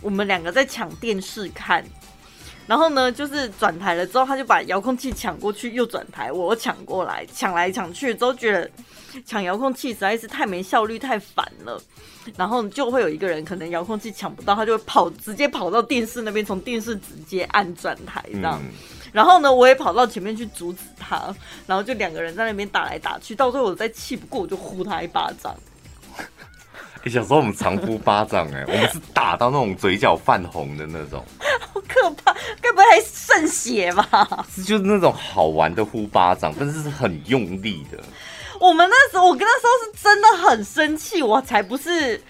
[0.04, 1.84] 我们两个在抢电视看，
[2.68, 8.70] 然后呢，就是转台了之后，他就把遥控器抢过去，又转台，我抢过来，抢来抢去，都觉得
[9.26, 11.82] 抢遥控器实在是太没效率，太烦了。
[12.38, 18.62] 然后就会有一个人可能遥控器抢不到，他就会跑，直接跑到电视那边，从电视直接按转台这样。
[19.12, 21.36] 然后呢，我也跑到前面去阻止他，
[21.68, 25.56] 然后就两个人在那边打来打去，到最后我再气不过，我就呼他一巴掌。
[27.10, 31.24] 小时候我们常呼巴掌哎、欸，我们是打到那种嘴角泛红的那种，
[31.74, 34.46] 好可怕，该不会还渗血吧？
[34.54, 37.98] 是就是那种好玩的呼巴掌，但是是很用力的。
[38.60, 42.22] 我们那时候，我跟他说是真的很生气，我才不是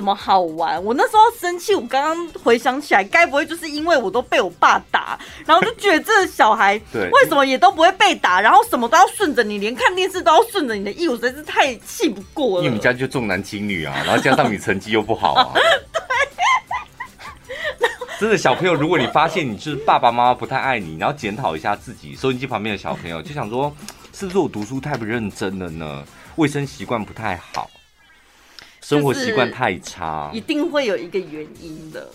[0.00, 0.82] 什么好玩。
[0.82, 12.64] 我那时候生气，我刚刚回想起来，该不会就是因为我都被我爸打，然后就觉得这个小孩 为什么也都不会被打，然后什么都要顺着你，连看电视都要顺着你的意，我实在是太气不过了。
[12.64, 15.52] 因为你们家就重男轻女啊，然后加上你成绩又不好啊。
[18.18, 23.70] 真的小朋友，如果你发现你是爸爸妈妈不太爱你，然后检讨一下自己，收音机旁边的小朋友就想说。
[24.12, 26.04] 是不是我读书太不认真了呢？
[26.36, 27.70] 卫生习惯不太好，
[28.80, 32.08] 生活习惯太差，一定会有一个原因的，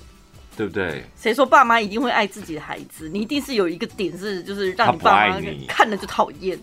[0.58, 1.04] 对不对？
[1.16, 3.10] 谁说爸妈一定会爱自己的孩子？
[3.10, 6.60] 你一定是有一个点是，就是让你爸妈看了就讨厌。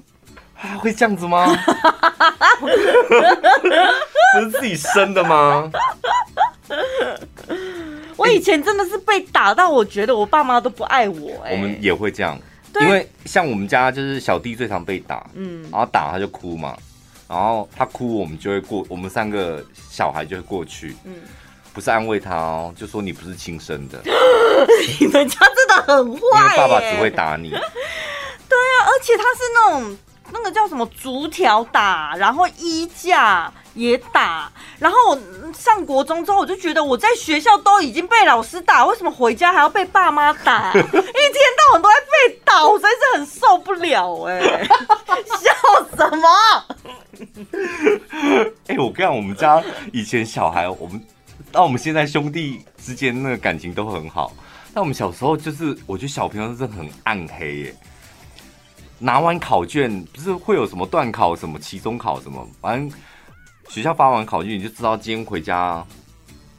[0.60, 1.46] 啊，会这样子吗？
[2.60, 2.68] 不
[4.40, 5.70] 是自己生的吗？
[8.16, 11.42] 我以前真的是被打到，我觉得我爸妈都不爱我。
[11.44, 12.38] 哎，我们也会这样。
[12.80, 16.74] 因为像我们家就是小弟最常被打，嗯，然后打他就哭嘛，
[17.32, 21.14] 然后他哭我们就会过，我们三个小孩就会过去，嗯，
[21.72, 23.98] 不是安慰他哦，就说你不是亲生的，
[25.00, 29.96] 你们家真的很坏，因为爸爸只会打你，对啊，而且他是那种
[30.30, 33.50] 那个叫什么竹条打，然后衣架。
[33.74, 35.18] 也打，然后我
[35.54, 40.70] 上国中之后，我就觉得我在学校都已经被老师打，为什么回家还要被爸妈打？
[40.76, 41.94] 一天到晚都在
[42.28, 44.68] 被打，我真是很受不了哎、欸！
[45.24, 46.28] 笑什么？
[48.68, 51.00] 哎、欸，我跟你讲，我们家以前小孩，我们
[51.50, 54.32] 到我们现在兄弟之间那个感情都很好，
[54.74, 57.76] 但我们小时候就是，我觉得小朋友是很暗黑耶。
[58.98, 62.98] 拿完考卷不是会有什么段考、什么期中考什么，反正。
[63.68, 65.82] 学校发完考卷，你就知道今天回家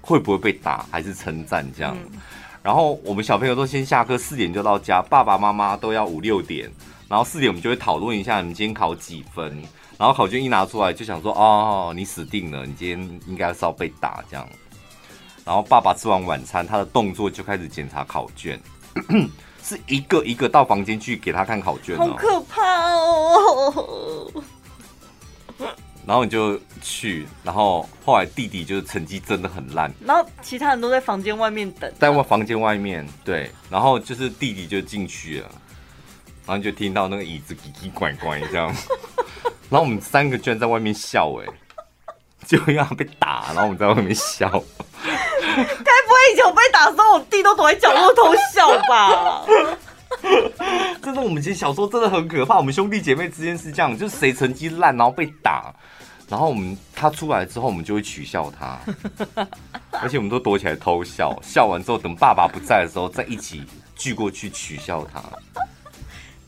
[0.02, 1.96] 会不会被打，还是称赞这样。
[2.12, 2.20] 嗯、
[2.64, 6.72] 然后我们小朋友都先下课，四点就到家，爸爸妈妈都要五六点。
[7.08, 9.62] 然后四点我们就会讨论一下，你今天考几分。
[10.04, 14.46] 然后考卷一拿出来，就想说：哦，你死定了，你今天应该是要被打这样。
[15.46, 18.60] 然后爸爸吃完晚餐，他的动作就开始检查考卷，
[19.64, 22.62] 是一个一个到房间去给他看考卷，好可怕
[22.96, 24.44] 哦。
[26.06, 35.50] 然后你就去，然后后来弟弟就是成绩真的很烂，然后其他人都在房间外面等，在房间外面对，然后就是弟弟就进去了，
[36.46, 38.76] 然后就听到那个椅子叽叽拐拐这样，
[39.70, 41.46] 然后我们三个居然在外面笑哎，
[42.46, 49.46] 就要被打，然后我们在外面笑， 该不会以前我被打的时候，我弟都躲在角落偷笑吧？
[51.02, 52.58] 真的，我们以前小时候真的很可怕。
[52.58, 55.74] 我们兄弟姐妹之间是这样，就是谁成绩烂，然后被打，
[56.30, 58.80] 然后我们他出来之后，我们就会取笑他，
[59.92, 61.36] 而且我们都躲起来偷笑。
[61.42, 63.64] 笑完之后，等爸爸不在的时候，再一起
[63.96, 65.22] 聚过去取笑他。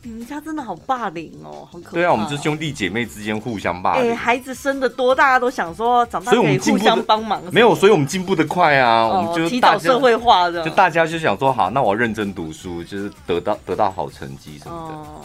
[0.06, 1.90] 你们家真的好霸凌哦，好可怕。
[1.90, 4.12] 对啊，我们就是兄弟姐妹之间互相霸凌。
[4.12, 7.42] 哎，孩子生的多，大家都想说长大可以互相帮忙。
[7.50, 9.02] 没有，所以我们进步的快啊。
[9.02, 14.94] 哦、我们就提早社会化的，就大家就想说好，那我认真读书，就是得到得到好成绩什么的。
[14.94, 15.20] 哦、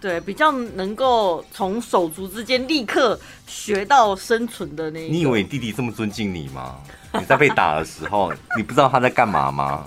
[0.00, 3.16] 对，比较能够从手足之间立刻
[3.46, 5.08] 学到生存的那。
[5.08, 6.74] 你以为你弟弟这么尊敬你吗？
[7.14, 9.86] 你在被打的时候， 你不知道他在干嘛吗？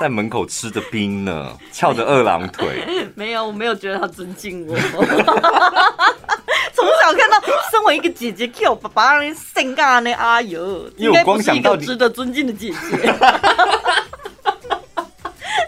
[0.00, 2.84] 在门口吃着冰呢，翘着二郎腿。
[3.16, 4.74] 没有，我没有觉得他尊敬我。
[6.72, 12.96] 从小看到，身为一个姐姐，Q 爸爸让你性感的阿尤，因为我光想到值得尊敬的姐姐，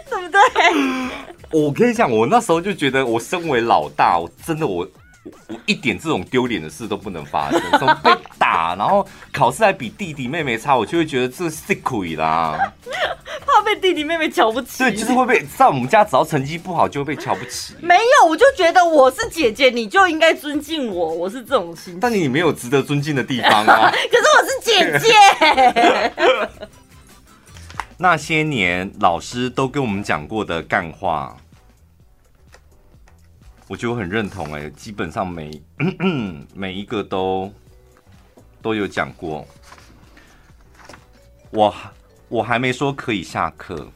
[0.09, 0.39] 对不对？
[1.51, 4.87] 我跟你讲，我那时候就觉得，我身为老大，我真的我。
[5.23, 7.61] 我一点这种丢脸的事都不能发生，
[8.01, 12.73] 被打，然后考试还比弟弟妹妹差，我就会觉得这是亏啦，
[13.45, 14.79] 怕被弟弟妹妹瞧不起。
[14.79, 17.75] 对，就是会被在我们家，只要成绩不好就会被瞧不起。
[17.81, 21.99] 没有，我就觉得我是姐姐，你就应该尊敬我，我是这种心。
[22.01, 23.91] 但你没有值得尊敬的地方啊。
[23.91, 26.11] 可是我是姐姐。
[27.97, 31.37] 那些年老师都跟我们讲过的干话。
[33.71, 35.49] 我觉得我很认同哎，基本上每
[36.53, 37.49] 每一个都
[38.61, 39.47] 都有讲过。
[41.51, 41.73] 我
[42.27, 43.87] 我还没说可以下课。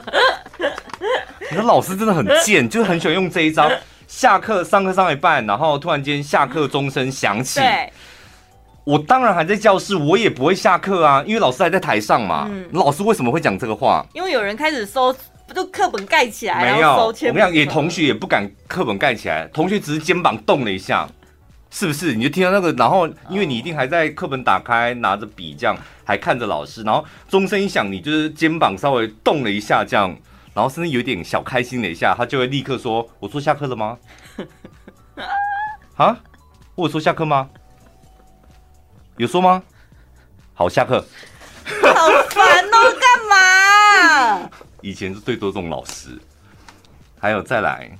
[1.50, 3.70] 你说老师真的很贱，就是很喜欢用这一招。
[4.06, 7.60] 下课上课上一半，然后突然间下课钟声响起。
[8.84, 12.48] 我当然还在教室，我也不会下课啊，因为老师还在台上嘛。
[12.50, 12.66] 嗯。
[12.72, 14.02] 老师为什么会讲这个话？
[14.14, 15.14] 因为有人开始搜。
[15.52, 16.90] 就课本盖起来，没有。
[17.06, 21.08] 我跟你讲，也同学也不敢课本盖起来，同学只是肩膀动了一下，
[21.70, 22.14] 是不是？
[22.14, 30.16] 你就听到那个，然后因为你一定还在课本打开，拿着笔这样，还看着老师，然后钟声一响，你就是肩膀稍微动了一下，这样，
[30.54, 33.98] 然后甚至有点小开心了一下，他就会立刻说：“我说下课了吗？”
[35.96, 36.16] 啊？
[36.74, 37.48] 我说下课吗？
[39.18, 39.62] 有说吗？
[40.54, 41.04] 好，下课。
[41.94, 44.50] 好烦哦，干嘛？
[44.82, 46.18] 以前是最多这种老师，
[47.18, 47.90] 还有再来，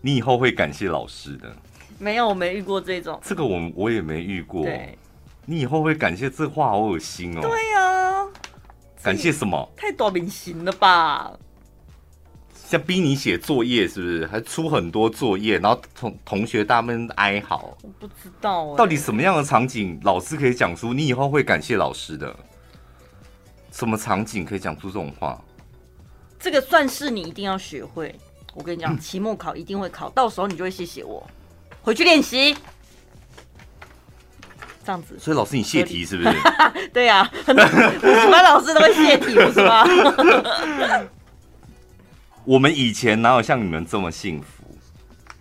[0.00, 1.54] 你以后会感谢老师的。
[1.98, 3.20] 没有，我没遇过这种。
[3.22, 4.64] 这个我我也没遇过。
[4.64, 4.98] 对，
[5.44, 7.40] 你以后会感谢这话好恶心哦。
[7.42, 8.26] 对呀，
[9.02, 9.70] 感谢什么？
[9.76, 11.30] 太多明星了吧？
[12.54, 14.26] 像逼你写作业是不是？
[14.28, 17.76] 还出很多作业，然后同同学大们哀嚎。
[17.82, 22.34] 我不知道，到底什么样的场景，老师可以讲出你以后会感谢老师的？
[23.72, 25.36] 什么场景可以讲出这种话？
[26.38, 28.14] 这个算是你一定要学会。
[28.54, 31.26] 我跟你讲，期末考一定会考，到时候你就会谢谢我。
[31.82, 32.54] 回去练习，
[34.84, 35.18] 这样子。
[35.18, 36.36] 所以老师，你泄题是不是？
[36.92, 39.84] 对呀、啊，很多五十班老师都会泄题，不是吗？
[42.44, 44.64] 我们以前哪有像你们这么幸福？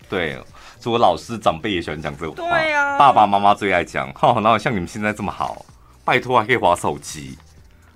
[0.07, 0.35] 对，
[0.79, 2.47] 所以我老师长辈也喜欢讲这种话。
[2.47, 4.09] 对呀、啊，爸爸妈妈最爱讲。
[4.13, 5.65] 哈，哪有像你们现在这么好？
[6.05, 7.37] 拜托，还可以划手机。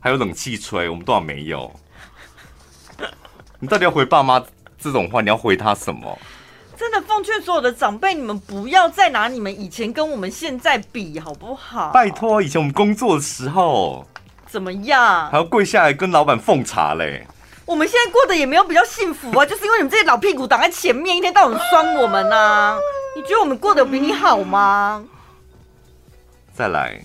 [0.06, 1.74] 还有冷气吹，我们多少没有？
[3.58, 4.40] 你到底要回爸妈
[4.78, 5.20] 这种话？
[5.20, 6.16] 你要回他什么？
[6.78, 11.90] 真的奉劝所有的长辈，你们不要再拿你们以前跟我们现在比，好不好？
[11.90, 14.06] 拜托，以前我们工作的时候
[14.46, 15.28] 怎么样？
[15.32, 17.26] 还要跪下来跟老板奉茶嘞。
[17.66, 22.78] 我们现在过得也没有比较幸福啊， 就是因为你们这些老屁股挡在前面，一天到晚酸我们啊。
[23.16, 25.04] 你觉得我们过得比你好吗？
[26.54, 27.02] 再来，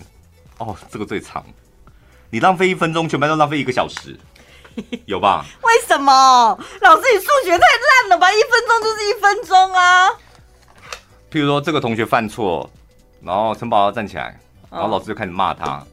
[0.59, 1.43] 哦，这个最长。
[2.31, 4.17] 你浪费一分钟，全班都浪费一个小时，
[5.05, 5.45] 有吧？
[5.63, 6.11] 为什么？
[6.79, 8.31] 老师，你数学太烂了吧？
[8.31, 10.09] 一分钟就是一分钟啊！
[11.29, 12.69] 譬如说，这个同学犯错，
[13.21, 14.39] 然后陈宝要站起来，
[14.71, 15.85] 然后老师就开始骂他。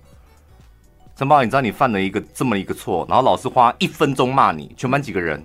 [1.16, 5.44] 陈宝，你知道你犯了一个这么一个错，然后老师花一分钟骂你，全班几个人？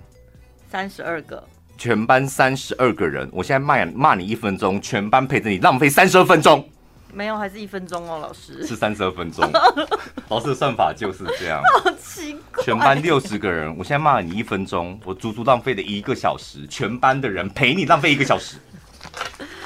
[0.71, 1.43] 三十二个。
[1.75, 6.69] 全班三十二个人，我现在骂骂你一分钟，全班陪着你浪费三十二分钟。
[7.13, 8.65] 没有，还是一分钟哦，老师。
[8.65, 9.47] 是三十二分钟，
[10.29, 11.61] 老师的算法就是这样。
[11.83, 12.63] 好奇怪。
[12.63, 18.57] 全班六十个人，我现在骂你一分钟，我足足浪费了一个小时，全班的人陪你浪费一个小时。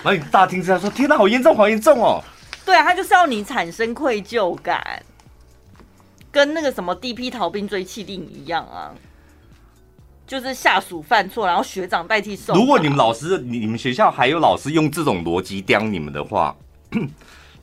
[0.04, 2.22] 然后你大听之下说：“天哪，好严重，好严重哦！”
[2.66, 5.02] 对啊，他就是要你产生愧疚感，
[6.32, 8.92] 跟那个什么第一批逃兵追气令一样啊，
[10.26, 12.54] 就是下属犯错，然后学长代替受。
[12.54, 16.56] 如果你们老师，你你们学校还有老师用这种逻辑刁你们的话。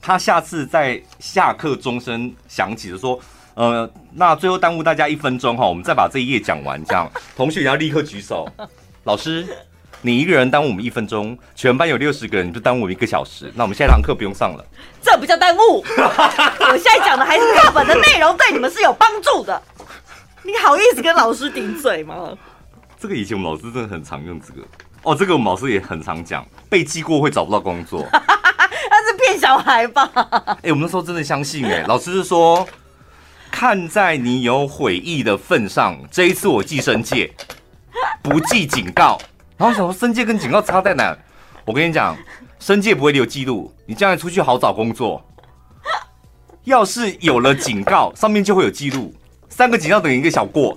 [0.00, 3.18] 他下次在下课钟声响起的说，
[3.54, 8.46] 呃，那最后耽误大家一分钟哈，我们再把这一页讲完，这样 同学也要立刻举手。
[9.04, 9.46] 老师，
[10.02, 14.64] 你一个人耽误我们一分钟，全班有六十个人，你就耽误我们一个小时，那我们下一堂课不用上了。
[15.00, 19.62] 这不叫耽误， 我现在讲的还是课本的内容，对你们是有帮助的。
[20.42, 22.36] 你好意思跟老师顶嘴吗？
[22.98, 24.60] 这个以前我们老师真的很常用这个
[25.02, 28.06] 哦，这个我们老师也很常讲，被记过会找不到工作。
[28.90, 30.10] 他是骗小孩吧？
[30.14, 32.66] 哎、欸，我们那时候真的相信哎、欸，老师是说，
[33.50, 37.32] 看在你有悔意的份上，这一次我记申诫，
[38.22, 39.18] 不记警告。
[39.56, 41.16] 然后想说，申诫跟警告差在哪？
[41.64, 42.16] 我跟你讲，
[42.58, 45.24] 申诫不会留记录，你将来出去好找工作。
[46.64, 49.14] 要是有了警告，上面就会有记录，
[49.48, 50.76] 三个警告等于一个小过。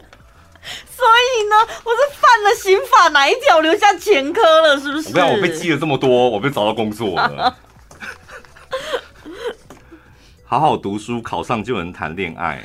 [0.62, 4.80] 所以呢，我是犯了刑法哪一条留下前科了？
[4.80, 5.08] 是不是？
[5.08, 7.55] 我不要，我被记了这么多，我被找到工作了。
[10.49, 12.63] 好好读书，考上就能谈恋爱。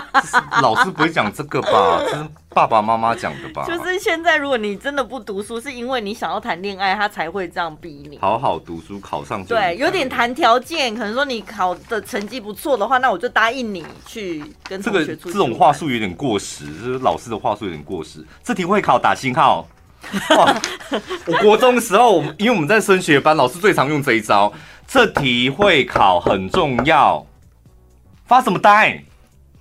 [0.62, 2.00] 老师不会讲这个吧？
[2.06, 3.66] 这是爸爸妈妈讲的吧？
[3.66, 8.18] 就是现在，如果你真的不读书，是因为你想要谈恋爱，他才会这样逼你。
[8.18, 14.80] 好好读书，考上就对，有点谈条件，可能说你考的成绩不错的话，那我就答应你去跟。
[14.80, 18.24] 这个这种话术有点过时，就是老师的话术有点过时。
[18.42, 19.68] 这题会考打星号。
[20.38, 20.54] 哇！
[21.26, 24.50] 我国中的时候，因为我们在升学班，老师最常用这一招。
[24.88, 27.24] 这题会考很重要，
[28.24, 29.04] 发什么呆？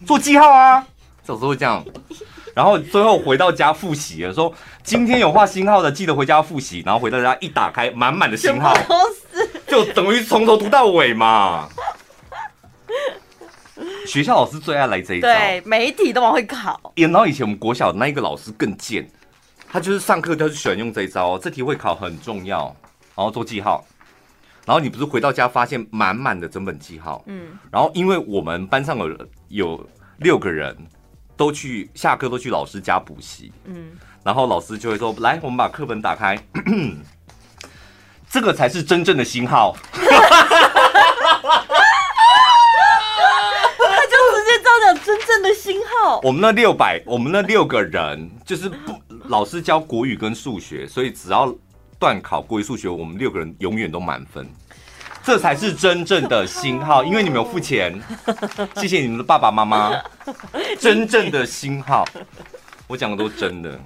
[0.06, 0.82] 做记号啊！
[1.22, 1.84] 小时候会这样，
[2.56, 4.54] 然后最后回到家复习了，说
[4.84, 6.82] 今天有画星号的，记得回家复习。
[6.86, 8.74] 然后回到家一打开，满满的星号，
[9.68, 11.68] 就等于从头读到尾嘛。
[14.08, 16.94] 学校老师最爱来这一招，对，每一题都往会考。
[16.96, 19.06] 然后以前我们国小的那一个老师更贱，
[19.70, 21.38] 他就是上课他就喜欢用这一招。
[21.38, 22.74] 这题会考很重要，
[23.14, 23.86] 然后做记号。
[24.68, 30.76] 然后你不是回到家发现满满的整本记号，嗯，然后因为我们班上有有六个人，
[31.38, 33.92] 都去下课都去老师家补习，嗯，
[34.26, 36.38] 然后老师就会说：“来，我们把课本打开，
[38.30, 40.04] 这个才是真正的星号。”他
[44.06, 46.20] 就直接照讲真正的星号。
[46.28, 51.56] 我们那六百，我们那六个人就是不老师教国语跟数学，所以只要。
[52.00, 54.48] 段考国语数学，我们六个人永远都满分，
[55.24, 58.00] 这才是真正的星号，因为你们有付钱，
[58.78, 59.92] 谢谢你们的爸爸妈妈。
[60.80, 62.06] 真正的星号，
[62.88, 63.80] 我讲的都真的。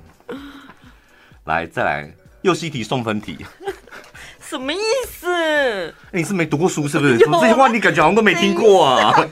[1.45, 3.45] 来，再来，又是一题送分题，
[4.39, 5.95] 什么意思？
[6.11, 7.17] 你是没读过书是不是？
[7.17, 9.15] 怎么这些话你感觉好像都没听过啊？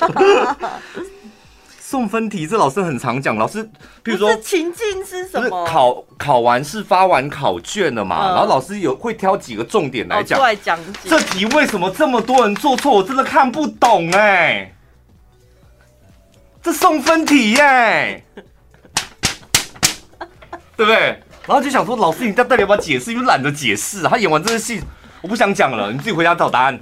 [1.89, 3.35] 送分题，这老师很常讲。
[3.35, 3.67] 老师，
[4.03, 5.65] 比如说情境是什么？
[5.65, 8.27] 考考完是发完考卷了嘛？
[8.27, 10.39] 嗯、然后老师有会挑几个重点来讲。
[11.03, 12.91] 这题为什么这么多人做错？
[12.91, 14.75] 我真的看不懂哎、欸。
[16.61, 18.23] 这送分题耶、欸，
[20.77, 21.19] 对不对？
[21.47, 23.11] 然后就想说，老师你到底要不要解释？
[23.11, 24.03] 因为懒得解释。
[24.03, 24.79] 他演完这个戏，
[25.23, 26.79] 我不想讲了，你自己回家找答案。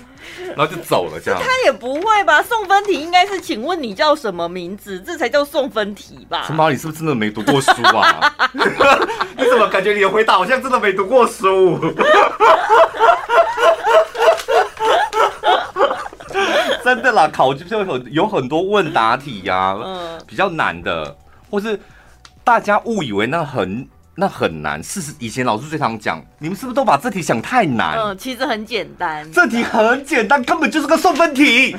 [0.56, 1.40] 然后就走了，这样。
[1.42, 2.42] 他也不会吧？
[2.42, 5.00] 送分题应该是，请问你叫什么名字？
[5.00, 6.44] 这才叫送分题吧？
[6.48, 8.34] 陈宝，你是不是真的没读过书啊？
[9.38, 11.80] 你怎么感觉你的回答好像真的没读过书？
[16.84, 21.18] 真的啦，考就有有很多问答题呀、啊，嗯，比较难的，
[21.50, 21.80] 或是
[22.44, 23.88] 大家误以为那很。
[24.20, 27.96] 那很难，事实以前老师最常讲，你们是不是都把这题想太难？
[28.00, 29.32] 嗯，其实很简单。
[29.32, 31.78] 这题很简单，根本就是个送分题，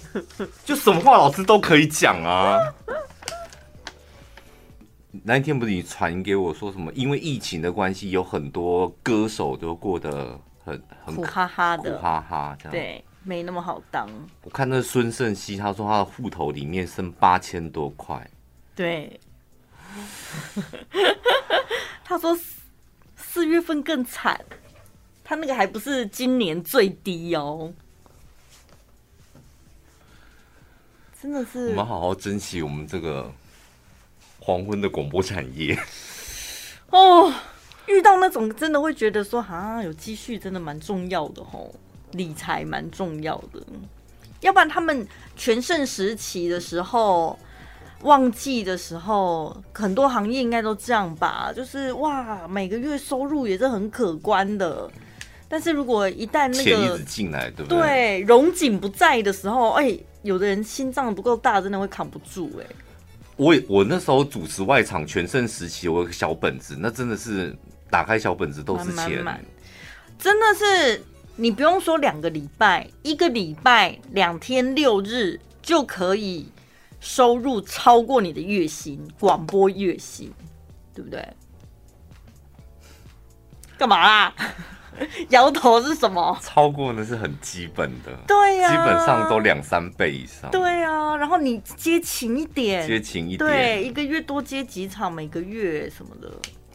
[0.64, 2.58] 就什么话老师都可以讲啊。
[5.22, 6.90] 那一天不是你传给我说什么？
[6.94, 12.72] 因为疫情的关系，有很多歌手都过得很很苦哈哈的，苦哈哈这样。
[12.72, 14.08] 对，没那么好当。
[14.40, 18.26] 我看那孙胜熙，他说他的户头里面剩八千多块。
[18.74, 19.20] 对。
[22.04, 22.44] 他说四
[23.16, 24.40] 四月份更惨，
[25.24, 27.72] 他那个还不是今年最低哦，
[31.20, 31.70] 真的是。
[31.70, 33.28] 我们好好珍惜我们这个
[34.38, 35.76] 黄昏的广播产业。
[36.90, 37.34] 哦，
[37.86, 41.74] 遇到那种真的会觉得说，啊，有积蓄真的蛮重要的哦，
[42.12, 43.60] 理财蛮重要的，
[44.42, 47.36] 要不然他们全盛时期的时候。
[48.04, 54.88] 旺季的时候，很多行业应该都这样吧，就是哇，每个月收入也是很可观的。
[55.48, 57.78] 但是如果一旦那个钱一直进来，对不对？
[57.78, 62.62] 对，荣景不在的时候，哎、欸，有的人心脏不够大，真的会扛不住、欸。
[62.62, 62.66] 哎，
[63.36, 67.56] 我我那时候主持外场全盛时期，我有个小本子，那真的是
[67.90, 69.24] 打开小本子都是钱，
[70.18, 71.02] 真的是
[71.36, 76.48] 你不用说两个礼拜，一个礼拜两天六日就可以。
[77.04, 80.32] 收入超过你的月薪，广播月薪，
[80.94, 81.22] 对不对？
[83.76, 84.34] 干嘛啦？
[85.28, 86.38] 摇头是什么？
[86.40, 90.50] 超过那是很基本的，对呀、啊，基本上都两三倍以上。
[90.50, 96.32] 对啊，然后你接勤一点，接勤一点，对，一个月多接几场，每个月什么的。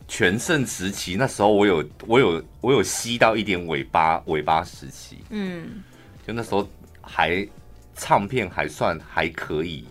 [0.07, 5.81] 全盛时期那时候，我有我有我有吸到一点尾巴尾巴时期，嗯，
[6.27, 6.67] 就那时候
[7.01, 7.47] 还
[7.95, 9.87] 唱片还算还可以。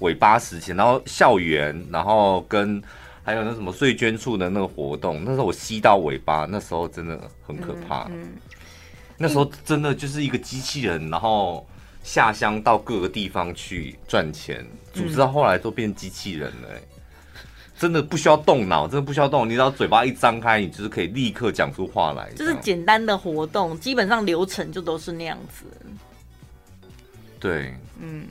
[0.00, 2.82] 尾巴时期，然后校园，然后跟
[3.22, 8.04] 还有那什么税捐处的那个活动，那时候我吸到尾巴，那时候真的很可怕。
[8.04, 8.28] 嗯嗯、
[9.16, 11.66] 那时候真的就是一个机器人，然后
[12.02, 16.82] 下乡到各个地方去赚钱，组织到后来都变机器人了、欸。
[17.76, 22.30] 真的不需要动脑，真的不需要动，你只要嘴巴一张开，你就是可以立刻讲出话来。
[22.34, 25.64] 就是简单的活动，基本上流程就都是那样子。
[27.40, 28.26] 对，嗯。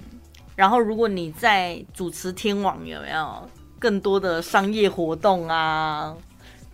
[0.56, 3.50] 然后，如果你在主持天网，有没有
[3.80, 6.16] 更多的商业活动啊？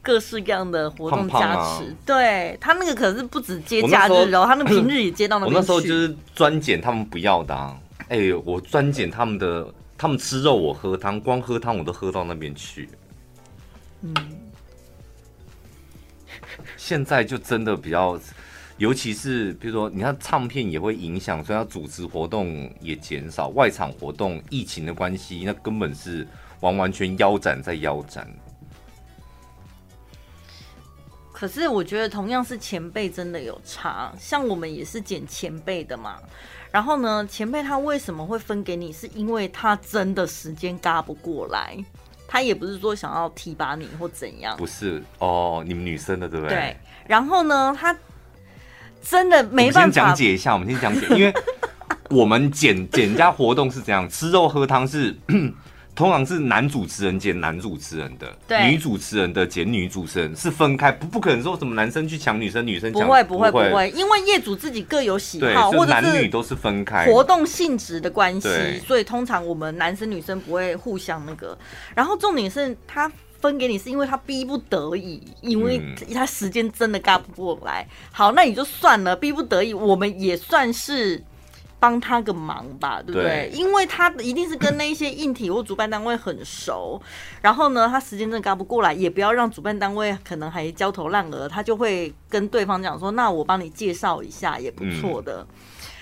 [0.02, 5.38] 各式各样的活动加持，胖胖对他那个可是不止接假日哦，他那平日也接到。
[5.38, 7.78] 我那时候就是专捡他们不要的，啊，
[8.08, 9.68] 哎、欸，我专捡他们的，
[9.98, 12.90] 他们吃肉我喝汤，光喝汤我都喝到那边去。
[14.02, 14.16] 嗯，
[16.78, 18.18] 现在就真的比较，
[18.80, 26.26] 尤其是比如说，你看唱片也会影响，所以要组织活动也减少，外场活动疫情的关系，那根本是
[26.62, 28.26] 完完全腰斩在腰斩。
[31.34, 34.14] 可是我觉得同样是前辈，真的有差。
[34.18, 36.18] 像我们也是捡前辈的嘛。
[36.72, 38.94] 然后呢，前辈他为什么会分给你？
[38.94, 41.78] 是因为他真的时间嘎不过来，
[42.28, 44.56] 他也不是说想要提拔你或怎样。
[44.56, 46.56] 不是哦，你们女生的对不对？
[46.56, 46.78] 对。
[47.08, 47.98] 然后呢，他
[49.02, 49.82] 真的没办法。
[49.82, 51.34] 先讲解一下，我们先讲解，因为
[52.10, 55.16] 我们捡捡人家活动是这样，吃肉喝汤是。
[55.96, 71.58] 通常是男主持人减男主持人的，对，女主持人的减女主持人是分开，不不可能说什么男生去抢女生，女生抢不会不会不会，因为业主自己各有喜好，或者男女都是分开活动性质的关系，所以通常我们男生女生不会互相那个。
[71.94, 73.12] 然后重点是他
[73.42, 75.82] 分给你是因为他逼不得已，因为
[76.14, 77.88] 他时间真的赶不过来。
[78.12, 81.24] 好，那你就算了，逼不得已，我们也算是。
[81.82, 83.50] 帮他个忙吧，对不对？
[83.50, 87.02] 对，因为他一定是跟那些硬体或主办单位很熟，
[87.42, 95.38] 然后呢，他时间真的赶不过来，也不要让主办单位可能还焦头烂额，他就会跟对方讲说：“那我帮你介绍一下，也不错的。
[95.38, 95.56] 嗯”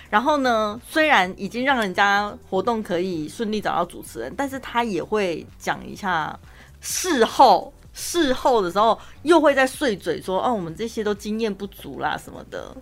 [0.10, 6.36] 然后呢，虽然已经让人家活动可以顺利找到主持人，但是他也会讲一下
[6.82, 12.76] 事后，事后的时候又会在碎嘴说：“哦，我们这些都经验不足啦，什么的。”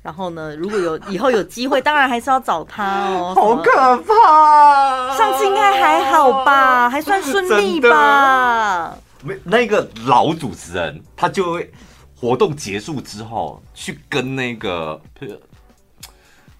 [0.00, 3.34] 然后呢，如果有以后有机会，当然还是要找他哦。
[3.34, 5.16] 好可怕！
[5.18, 8.96] 上次应该还好吧，还算顺利吧。
[9.22, 11.70] 没那个老主持人，他就会
[12.18, 14.98] 活动结束之后去跟那个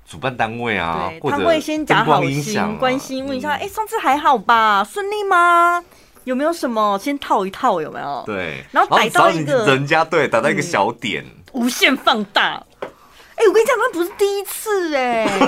[0.04, 4.82] 主办单位啊，对，他会先讲好心、啊、关心问一下，哎、嗯，上次还好吧？
[4.82, 5.82] 顺利吗？
[6.28, 7.80] 有没有什么先套一套？
[7.80, 8.22] 有没有？
[8.26, 12.62] 对，然后逮到一个人家对，逮到一个小点，嗯、无限放大。
[12.82, 15.24] 哎、欸，我跟你讲，他不是第一次哎、欸。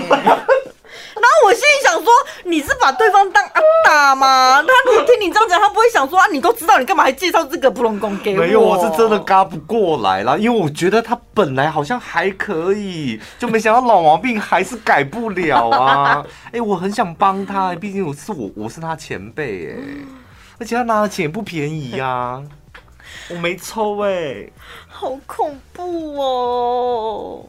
[1.12, 2.06] 然后我心里想说，
[2.44, 4.64] 你是把对方当阿大吗？
[4.66, 8.38] 他如果听你这样讲，他不会想说啊，你都知道，你干嘛还介绍这个普龙宫给我？
[8.38, 16.24] 没有，我是真的嘎不过来了，因为我觉得他本来好像还可以，就没想到老毛病还是改不了啊。
[16.46, 19.76] 哎、欸，我很想帮他，毕竟我是我，我是他前辈哎，
[20.60, 22.44] 而且他拿的钱也不便宜呀、啊。
[23.30, 24.52] 我没抽哎、欸，
[24.86, 27.46] 好恐怖哦。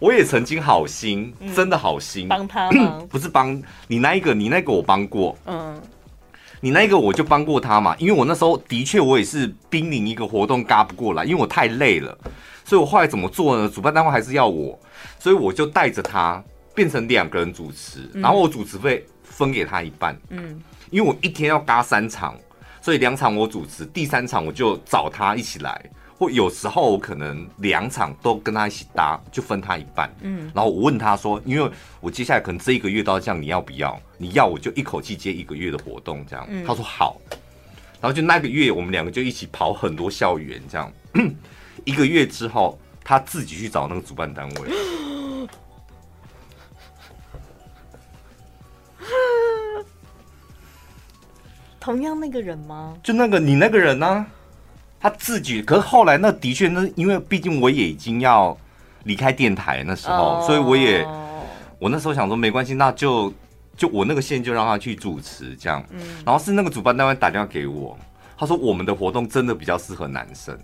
[0.00, 2.26] 我也曾经好心，嗯、真的好心。
[2.26, 2.68] 帮他，
[3.08, 5.80] 不是帮你那一个，你那个我帮过，嗯，
[6.60, 12.16] 你那一个我就帮过他嘛，因为我那时候的确我也是濒临一个活动嘎不过来，因为我太累了，
[12.64, 13.68] 所以我后来怎么做呢？
[13.68, 14.78] 主办单位还是要我，
[15.18, 16.42] 所以我就带着他
[16.74, 20.60] 变成两个人主持，嗯、然后我主持费分给他一半，嗯，
[20.90, 22.34] 因为我一天要嘎三场，
[22.84, 25.90] 所以两场我主持，第三场我就找他一起来。
[26.18, 30.14] 或有时候我可能两场都跟他一起搭，就分他一半。
[30.20, 31.70] 嗯，然后我问他说：“因为
[32.02, 33.98] 我接下来可能这一个月都要这样，你要不要？
[34.18, 36.46] 你要我就一口气接一个月的活动，这样。
[36.50, 37.18] 嗯”他说好。
[38.02, 40.92] 然后就那个月，我们两个就一起跑很多校园，这样。
[41.86, 44.68] 一个月之后，他自己去找那个主办单位。
[51.84, 52.96] 同样那个人吗？
[53.02, 54.26] 就那个你那个人呢、啊？
[54.98, 58.56] 他自己，可是后来那的确，那因为毕竟我也已经要
[59.02, 61.06] 离开电台那时候，所以我也
[61.78, 63.30] 我那时候想说没关系，那就
[63.76, 65.84] 就我那个线就让他去主持这样。
[65.90, 67.98] 嗯然后是那个主办单位打电话给我，
[68.38, 70.58] 他说我们的活动真的比较适合男生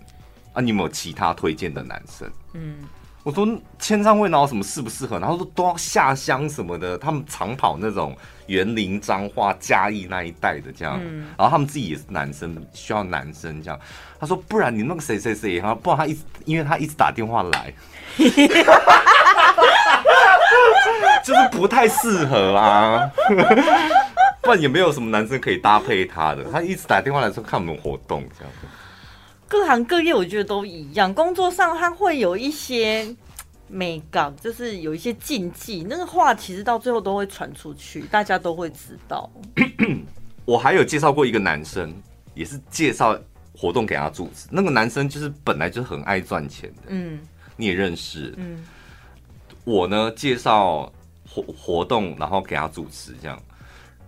[0.53, 2.27] 啊，你有没有其他推荐的男生？
[2.53, 2.77] 嗯。
[3.23, 3.47] 我说
[3.77, 5.19] 签唱会哪有什么适不适合？
[5.19, 8.17] 然后说都要下乡什么的，他们常跑那种
[8.47, 13.79] 园林、彰化、嘉义那一带的这样，嗯、然后他们自己也是男生，需要男生这样。
[14.19, 17.73] 他说不然你那个谁谁谁，然后不然他一直，因为他一直打电话来，
[21.23, 23.11] 就是不太适合啊。
[24.41, 28.51] 不然也没有什么男生可以搭配他的，他一直打电话来说看我们活动这样。
[29.51, 33.13] 各行各业我觉得都一样，工作上他会有一些
[33.67, 39.29] 美感，就是有一些禁忌，那个话其实到最后都会传出去，大家都会知道。
[40.45, 41.93] 我还有介绍过一个男生，
[42.33, 43.19] 也是介绍
[43.53, 44.47] 活动给他主持。
[44.49, 47.19] 那个男生就是本来就很爱赚钱的，嗯，
[47.57, 48.63] 你也认识，嗯。
[49.65, 50.89] 我呢介绍
[51.29, 53.37] 活活动，然后给他主持这样，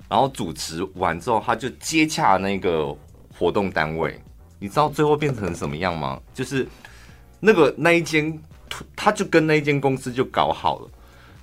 [0.08, 2.96] 然后主持完之后，他就接洽那个
[3.38, 4.18] 活动单位。
[4.64, 6.18] 你知道最后变成什么样吗？
[6.34, 6.66] 就是
[7.42, 8.40] 那个那一间，
[8.96, 10.90] 他就跟那一间公司就搞好了。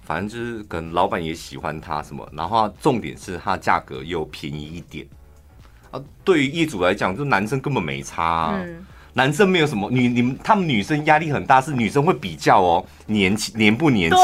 [0.02, 5.06] 反正就是可能老板也喜欢他什么，然后重点是他价格又便宜一点
[5.90, 6.02] 啊。
[6.24, 8.54] 对于业主来讲，就男生根本没差啊。
[8.64, 14.20] 嗯男生没有什么女，你们他们女生压力很大，是女生会比较哦，年轻年不年轻，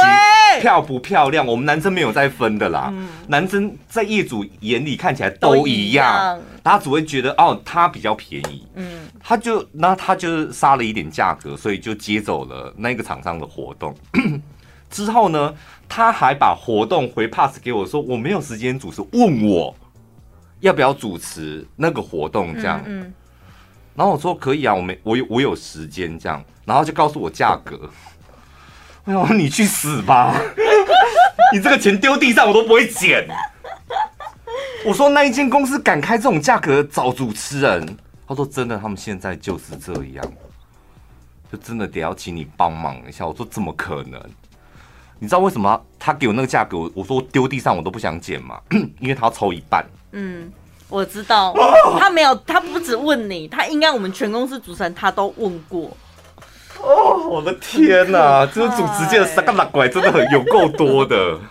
[0.61, 2.89] 漂不漂亮，我们男生没有在分的啦。
[2.93, 13.95] 嗯、男生在业主眼里看起来都一样，他只会觉得哦，他比较便宜，嗯，他就那他就杀了一点价格，所以就接走了那个厂商的活动。
[14.89, 15.53] 之后呢，
[15.89, 19.75] 他还把活动回 pass 给我说，我没有时间主持，问我
[20.61, 22.81] 要不要主持那个活动，这样。
[22.87, 23.15] 嗯嗯
[23.97, 27.91] 然后我说可以啊，我没我有我有时间这样，然后就告诉我价格。
[29.07, 30.35] 哎呦，你去死吧！
[31.55, 33.27] 你这个钱丢地上我都不会捡。
[34.85, 37.97] 我说那一间公司敢开这种价格找主持人？
[38.27, 40.33] 他说真的，他们现在就是这样，
[41.51, 43.25] 就真的得要请你帮忙一下。
[43.25, 44.21] 我说怎么可能？
[45.19, 46.91] 你知道为什么他给我那个价格？
[46.93, 48.61] 我说丢地上我都不想捡嘛，
[48.99, 49.87] 因为他要抽一半。
[50.13, 50.53] 嗯。
[50.89, 51.55] 我知道，
[51.99, 55.97] 他没有，他不止问你，他应该我们全公司主持人他都问过。
[56.81, 61.39] 哦，我的天哪，这个主持界的三个老怪真的很有够多的。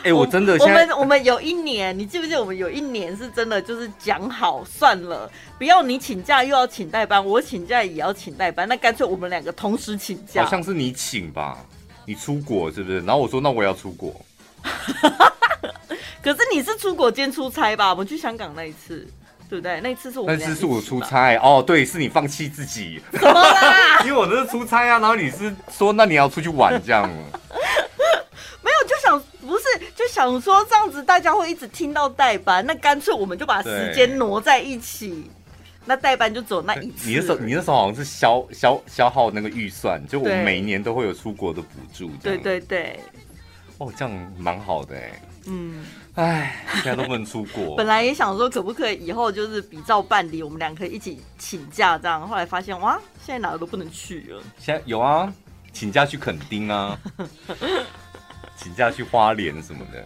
[0.00, 10.42] 哎、欸，我真的，我们我们有一年，你记不记得我们有一年是真的就是讲好算了，不要你请假又要请代班，我请假也要请代班，那干脆我们两个同时请假。
[10.42, 11.58] 好像是你请吧，
[12.04, 12.98] 你出国是不是？
[13.00, 14.14] 然后我说那我也要出国。
[16.22, 17.90] 可是你是出国兼出差吧？
[17.90, 19.06] 我们去香港那一次，
[19.48, 19.80] 对不对？
[19.80, 24.00] 那一次是我们，那次是我出差哦，对，是你放弃自己，怎么啦？
[24.04, 29.64] 因为我那是出差啊，然后你是说那你要出去玩这样， 没有就想不是
[29.94, 35.30] 就想说这样子大家会一直听到代班，那干脆我们就把时间挪在一起，
[35.86, 37.08] 那代班就走那一次。
[37.08, 43.00] 你那时候你那时候好像是消消消耗那个预算，就我们每年都会有出国的补助，对对对，
[43.78, 45.84] 哦，这样蛮好的哎，嗯。
[46.18, 47.76] 哎，现在都不能出国。
[47.76, 52.26] 本来也想说，可不可以以后就是比照办理，我们俩可以一起请假这样。
[52.26, 54.42] 后来发现，哇，现在哪个都不能去了。
[54.58, 55.32] 现在有啊，
[55.72, 56.98] 请假去垦丁啊，
[58.58, 60.04] 请假去花莲什么的。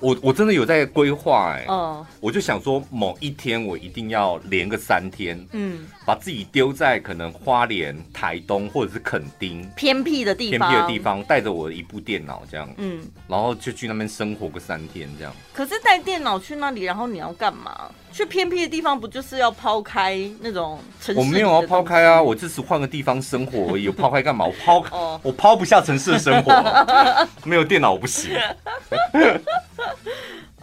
[0.00, 15.32] 我我真的有在规划哎，嗯，我就想说某一天我一定要连个三天，嗯，把自己丢在可能花莲、台东或者是垦丁偏僻的地方，偏僻的地方，带着我的一部电脑这样，嗯，然后就去那边生活个三天这样。
[15.52, 17.88] 可是带电脑去那里，然后你要干嘛？
[18.12, 21.20] 去偏僻的地方不就是要抛开那种城市？
[21.20, 23.84] 我没有要抛开啊，我只是换个地方生活而已。
[23.84, 24.44] 有抛开干嘛？
[24.44, 26.52] 我抛， 哦、我抛不下城市的生活，
[27.46, 28.32] 没有电脑我不行。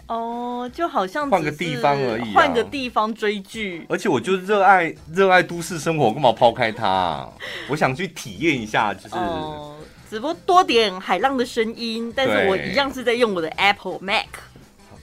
[0.08, 3.86] 哦，就好像换个地方而已，换个地方追剧。
[3.88, 7.32] 而且我就热爱热爱都市生活，干嘛抛开它啊？
[7.68, 9.76] 我想去体验一下，就是、哦，
[10.08, 14.26] 只不过多点海浪的声音，但是我一样是在用我的 Apple Mac，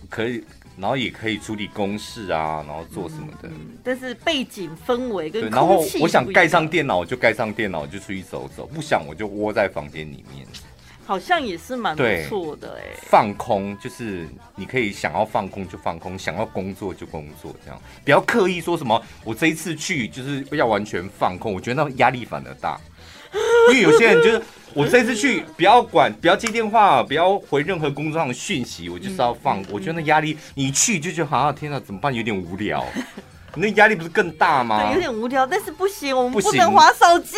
[0.09, 0.43] 可以，
[0.77, 3.47] 然后也可以处理公事啊，然后做什么的。
[3.49, 10.47] 嗯、但是背景氛围跟然后我想盖上电脑就盖上电脑就出去走走，不想我就窝在房间里面。
[11.05, 18.99] 好像也是蛮不错的哎，放空就是你可以想要放空就放空，想要工作就工作，这样不要刻意说什么。
[19.23, 22.79] 我这一次去就是要完全放空，我觉得那压力反而大。
[23.69, 24.41] 因为有些人就是
[24.73, 29.61] 我这一次去不要管，不要接电话，不要回任何工作上的讯息，我就是要放。
[29.69, 32.13] 我觉得那压力，你去就觉得好像天哪，怎么办？
[32.13, 32.85] 有点无聊。
[33.55, 34.81] 你 那压力不是更大吗？
[34.85, 37.35] 对，有点无聊，但是不行，我们不能划手机，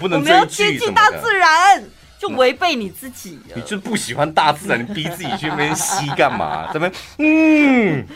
[0.00, 1.84] 不能我们要接近大自然。
[2.26, 6.70] 就违背你自己，你就不喜欢大自然，你逼自己去那边吸干嘛？
[6.72, 8.06] 这边，嗯，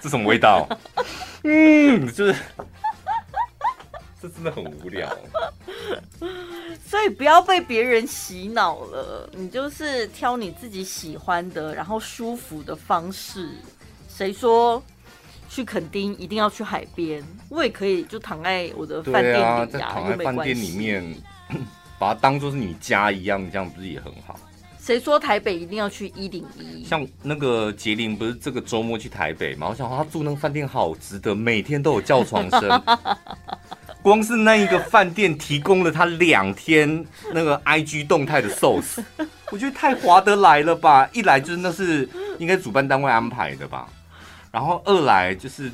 [0.00, 0.68] 这什么味道？
[1.42, 2.36] 嗯，就是，
[4.22, 5.08] 这真的很无聊。
[6.86, 13.50] 所以不要被别人洗脑了，你就是挑你自己喜欢的，然后舒服的方式。
[14.08, 14.80] 谁说
[15.48, 17.20] 去垦丁一定要去海边？
[17.48, 21.16] 我也可以就躺在我的饭店里啊，在躺在饭店里面。
[22.00, 24.34] 把它当做是你家一样，这样不是也很好？
[24.82, 26.82] 谁说台北一定要去一零一？
[26.82, 29.68] 像那个杰林不是这个周末去台北吗？
[29.68, 32.82] 我想他住那个饭店好值得，每天都有叫床声。
[34.00, 39.04] 光是那一个饭店提供了他两天那个 IG 动态的 source，
[39.52, 41.06] 我觉得太划得来了吧！
[41.12, 43.86] 一来就是那是应该主办单位安排的吧，
[44.50, 45.70] 然后二来就是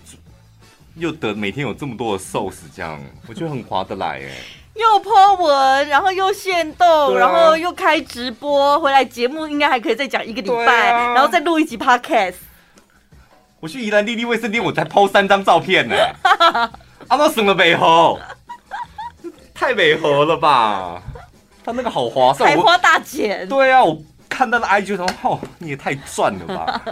[0.97, 4.33] 又得每天有这么多的寿司，这样我觉得很划得来哎。
[4.77, 12.35] 又 po 文，然后又限动，啊、然后又开直播，回来节目应该还可以再讲一个礼拜，啊、然后再录一集 podcast。
[13.59, 15.97] 我去宜兰丽丽卫生店，我才 po 三张照片呢。
[17.09, 18.21] 阿妈省了美猴，
[19.55, 21.03] 太美猴了吧？
[21.65, 23.49] 他那个好划算，才花大钱。
[23.49, 23.99] 对啊，我
[24.29, 26.83] 看到的 IG 说，哦，你也太赚了吧？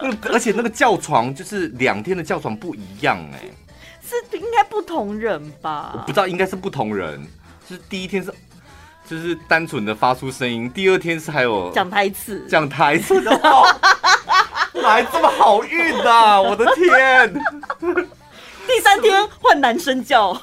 [0.30, 3.40] 而且那个叫床就是两天的叫床不一样哎。
[4.06, 5.92] 是应该不同人吧？
[5.94, 7.26] 我不知道，应该是不同人。
[7.68, 8.32] 就是第一天是，
[9.08, 13.74] 就是单纯的发出声音；第二天是还有讲台词，讲台词的话，
[14.74, 16.40] 哪来这么好运啊？
[16.42, 17.32] 我的天！
[18.66, 20.38] 第三天换男生叫，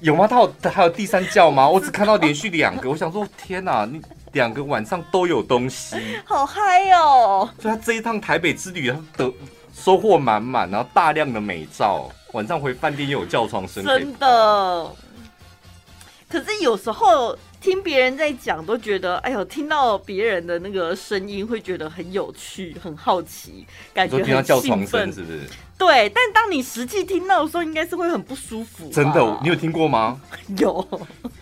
[0.00, 0.26] 有吗？
[0.26, 1.66] 他有还有第三叫吗？
[1.68, 4.00] 我只看到连续两个，我想说天哪，你
[4.32, 7.48] 两个晚上都有东西，好嗨哦！
[7.60, 9.32] 所以他这一趟台北之旅，他得
[9.74, 12.10] 收获满满，然后大量的美照。
[12.32, 14.94] 晚上回饭店又有叫床声，真的。
[16.28, 24.34] 可是有时候听别人在讲，都觉得哎呦，听到别人的那个声音，会觉得很有趣、很好奇，感觉很兴奋。
[24.34, 25.40] 听到叫床声是不是？
[25.78, 26.06] 对。
[26.10, 28.90] 但当你实际听到的时候，应该是会很不舒服。
[28.90, 30.20] 真的，你有听过吗？
[30.58, 30.86] 有。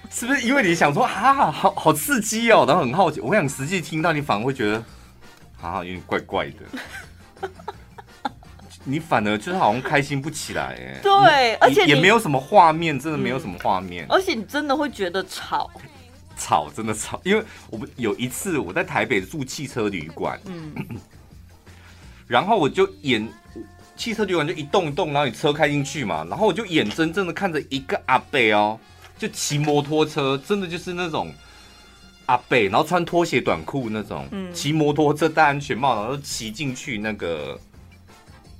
[0.08, 3.20] 是不是因为你想说啊，好好刺激哦，然后很好奇？
[3.20, 4.82] 我想，实际听到你反而会觉得
[5.60, 7.48] 啊，有点怪怪的。
[8.88, 15.68] 你反而就是好像开心不起来哎，对，而且也没有什么画面，真的没有什么画面，而且你真的会觉得吵，
[16.38, 20.72] 吵真的吵，因为我们有一次我在台北住汽车旅馆，嗯，
[22.28, 23.28] 然后我就眼
[23.96, 28.78] 汽车旅馆就一栋一栋，然后你车开进去嘛，然后我就眼睁睁的看着一个阿贝哦，
[29.18, 31.34] 就骑摩托车，真的就是那种
[32.26, 37.58] 阿贝，然后穿拖鞋短裤那种，骑摩托车戴安全帽，然后骑进去那个。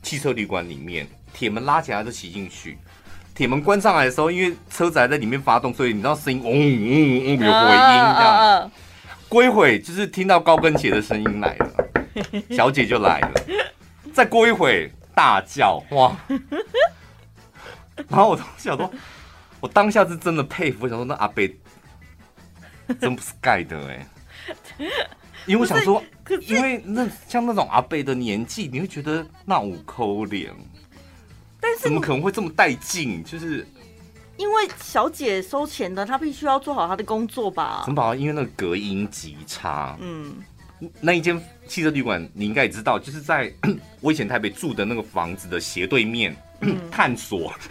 [0.06, 1.04] 汽车旅馆里面，
[1.34, 2.78] 铁门拉起来就骑进去，
[3.34, 8.70] 铁门关上来的时候，因为车子还在里面发动，所以你知道声音嗡嗡嗡有回音这样。
[9.28, 11.72] 过一会就是听到高跟鞋的声音来了，
[12.50, 13.32] 小姐就来了。
[14.14, 16.16] 再过一会大叫哇！
[18.06, 18.92] 然后我当下说，
[19.58, 21.44] 我当下是真的佩服，我想说那阿伯
[23.00, 24.06] 真不是盖的哎、
[24.78, 24.88] 欸。
[25.46, 26.02] 因为我想说，
[26.42, 30.52] 因为那像那种阿贝的年纪，你会觉得那五抠脸，
[31.60, 33.22] 但是怎么可能会这么带劲？
[33.22, 33.64] 就是
[34.36, 37.82] 因为小姐收钱的，她必须要做好她的工作吧？
[37.84, 38.20] 怎么办？
[38.20, 39.96] 因为那个隔音极差。
[40.00, 40.34] 嗯，
[41.00, 43.52] 那一间汽车旅馆你应该也知道，就是在
[44.02, 47.52] 我以前台北住的那个房子的斜对面，嗯、 探索。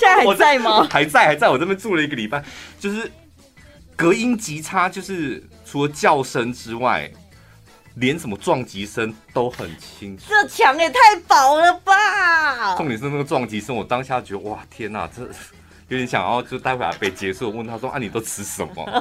[0.00, 0.84] 现在还在吗？
[0.90, 2.42] 还在，还在我这边住了一个礼拜，
[2.80, 3.10] 就是
[3.94, 5.42] 隔音极差，就是。
[5.76, 7.10] 除了叫声之外，
[7.96, 10.24] 连什么撞击声都很清楚。
[10.26, 10.96] 这墙也太
[11.28, 12.74] 薄了吧！
[12.76, 15.20] 重点是那个撞击声，我当下觉得哇，天哪，这
[15.88, 17.50] 有点想要就待会儿被结束。
[17.50, 18.72] 我问他说：“啊，你都吃什么？”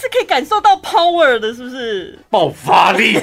[0.00, 2.16] 是可以感受到 power 的，是不是？
[2.30, 3.18] 爆发力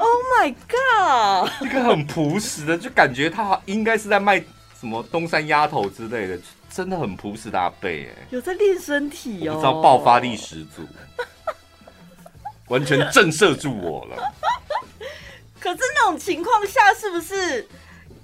[0.00, 1.48] ！Oh my god！
[1.64, 4.42] 一个很朴实的，就感觉他应该是在卖。
[4.80, 6.38] 什么东山丫头之类的，
[6.70, 10.86] 真的很朴实的阿伯哎，有在练身体哦，我知道爆发力十足，
[12.68, 14.16] 完全震慑住我了。
[15.60, 17.68] 可是那种情况下，是不是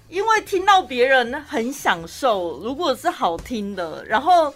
[0.08, 2.58] 因为听到别人很享受？
[2.60, 4.54] 如果是好听的，然后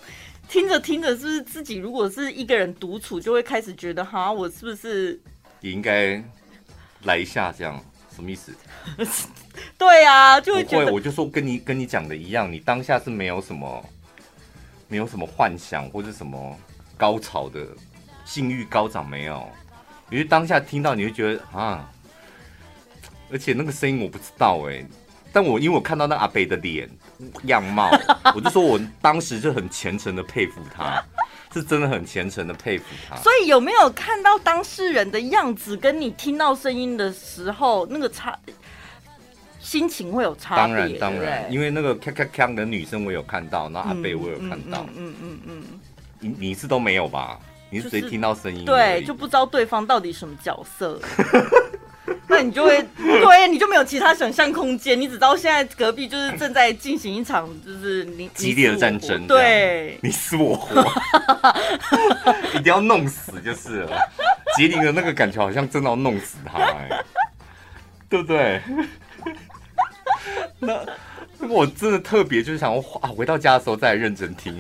[0.48, 5.20] 听着听着，是不是自己如果是一个人独处，就会开始觉得哈，我是不是
[5.61, 6.24] 也应该
[7.03, 7.53] 来一下？
[7.53, 7.78] 这样
[8.14, 8.52] 什么意思？
[9.78, 13.84] 对啊，就会觉得我就说跟你跟你讲的一样，你当下是没有什么，
[14.88, 16.58] 没有什么幻想或者什么
[16.96, 17.66] 高潮的
[18.24, 19.48] 性欲高涨没有，
[20.11, 21.88] 因为当下听到你会觉得啊，
[23.30, 24.84] 而且那个声音我不知道哎，
[25.32, 26.88] 但我因为我看到那阿北的脸
[27.44, 27.90] 样貌，
[28.34, 31.02] 我就说我当时就很虔诚的佩服他，
[31.53, 33.16] 是真的很虔诚的佩服他。
[33.16, 38.38] 所以有没有看到当事人的样子，跟你听到声音的时候那个差？
[39.61, 45.62] 心情会有差别，当然当然，因为那个咔咔咔的女生我有看到，那阿贝我有看到，嗯嗯嗯，
[46.18, 47.38] 你你是都没有吧？
[47.68, 50.98] 你是谁听到声音，对，就不知道对方到底什么角色，
[52.28, 60.84] 那你就会对，你就没有其他想象空间，你只知道现在隔壁就是正在进行一场就是你 激烈的战争，对， 你死我活，
[62.54, 63.98] 一定要弄死就是了。
[64.56, 67.04] 杰林的那个感觉好像真的要弄死他，哎，
[68.08, 68.61] 对不对？
[70.58, 70.84] 那
[71.38, 74.56] 那个我真的特别就是想啊，回到家的时候再来认真听。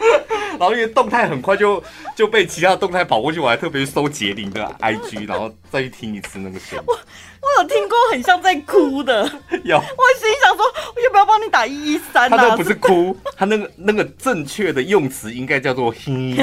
[0.58, 1.82] 然后因为动态很快就
[2.14, 6.84] 就被其他的动态跑过去，我还特别搜杰林的 IG，然后再去听一次那个声音。
[6.86, 9.22] 我我有听过很像在哭的，
[9.64, 9.76] 有。
[9.78, 9.82] 我
[10.18, 12.28] 心想说，我要不要帮你打一一三？
[12.28, 16.36] 他那不是哭，他那个那个正确的用词应该叫做 嘿，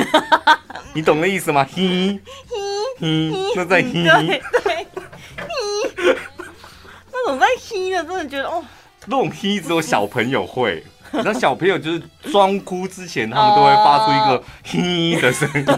[0.93, 1.67] 你懂那意思吗？
[1.71, 2.19] 嘿，
[2.99, 4.87] 嘿，嘿，那在嘿，对对，
[5.37, 6.15] 嘿，
[7.11, 8.63] 那种在嘿的，真的觉得哦。
[9.05, 12.01] 那种嘿只有小朋友会，那小朋友就是
[12.31, 15.65] 装哭之前，他们都会发出一个嘿的声音。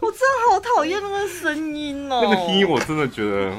[0.00, 2.20] 我真的好讨厌那个声音哦。
[2.22, 3.52] 那个嘿，我真的觉得，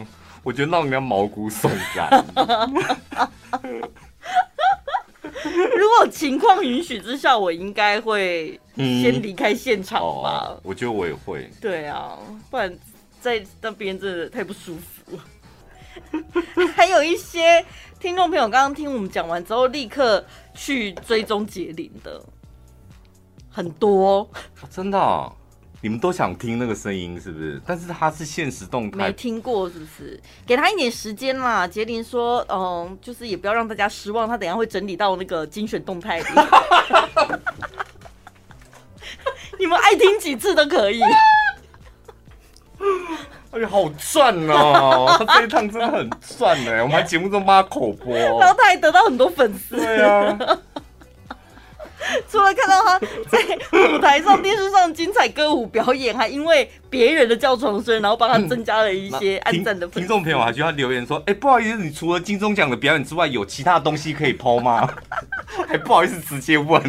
[0.43, 2.25] 我觉得让人家毛骨悚然。
[5.77, 10.47] 如果情况允许之下，我应该会先离开现场吧。
[10.47, 11.49] 哦，我觉得我也会。
[11.61, 12.17] 对啊，
[12.49, 12.73] 不然
[13.21, 15.19] 在那边真的太不舒服。
[16.75, 17.65] 还有一些
[17.99, 20.23] 听众朋友刚刚听我们讲完之后，立刻
[20.53, 22.23] 去追踪杰林的
[23.49, 24.29] 很多，哦、
[24.69, 25.33] 真的、哦，
[25.81, 27.59] 你们都想听那个声音是不是？
[27.65, 30.21] 但是他是现实动态，没听过是不是？
[30.45, 31.67] 给他一点时间啦。
[31.67, 36.25] 杰林说：“嗯，就是也不要让大家失望，他等下会整理到那个精选动态里，
[39.57, 41.01] 你们爱听几次都可以。”
[43.57, 45.15] 哎呀，好赚哦！
[45.25, 49.75] 他这一趟真的很赚哎，我们还节目中帮他口播，然后他还得到很多粉丝。
[49.77, 50.37] 对啊，
[52.29, 52.99] 除了看到他
[53.29, 53.39] 在
[53.95, 59.87] 舞台上、电视上精彩歌舞表演，还因为别人的叫床声，然后帮他增加了一些暗赞的。
[59.87, 64.87] 听众朋友还觉得他留言说：“哎，不好意思，你除了金钟奖的表演之外，有其他东西可以 po 吗？”
[65.67, 66.79] 还不好意思直接问，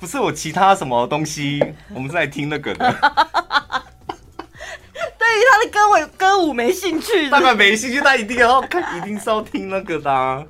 [0.00, 1.62] 不是我其他什么东西？
[1.94, 2.94] 我们是来听那个的。
[5.18, 10.46] 对于他的歌舞歌舞没兴趣，当然没兴趣，他一定要看，一定是要听那个的、啊。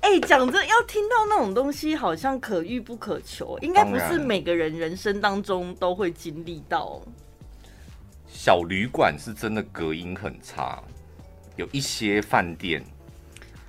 [0.00, 7.00] 哎、欸，讲真，要听到那种东西，好像可遇不可求，应该不是每个人人生当中都会经历到。
[8.26, 10.82] 小旅馆是真的隔音很差，
[11.56, 12.82] 有一些饭店。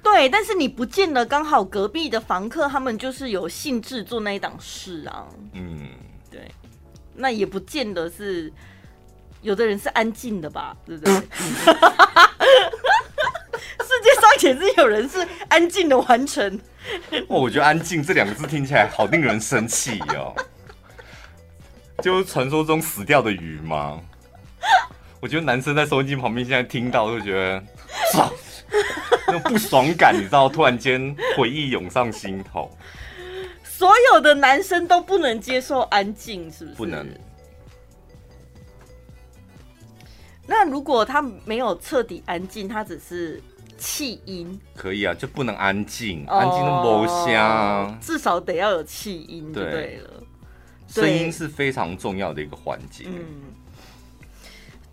[0.02, 5.28] 对，但是你不见得刚好隔壁的房客他们就是有兴致做那一档事啊。
[5.54, 5.90] 嗯，
[6.30, 6.50] 对，
[7.14, 8.52] 那也不见得是。
[9.42, 11.14] 有的人是安静的吧，对不对？
[13.82, 16.60] 世界上也是有人是安静的完成。
[17.28, 20.34] 我觉得“安静”这两个字听起来好令人生气哦。
[22.02, 24.00] 就是传说中死掉的鱼吗？
[25.20, 27.64] 我觉得男生在收音机旁边现在听到就觉得
[28.12, 28.32] 爽，
[29.28, 32.76] 那种不爽感，你知道，突然间回忆涌上心头。
[33.64, 36.76] 所有的男生都不能接受安静，是不是？
[36.78, 37.08] 不能。
[40.52, 43.42] 那如果他没有彻底安静，他只是
[43.78, 50.10] 气音，可以啊，就不能安静，安静的某香，至少得要有气音，对对了。
[50.90, 53.06] 声音是非常重要的一个环节。
[53.08, 53.54] 嗯，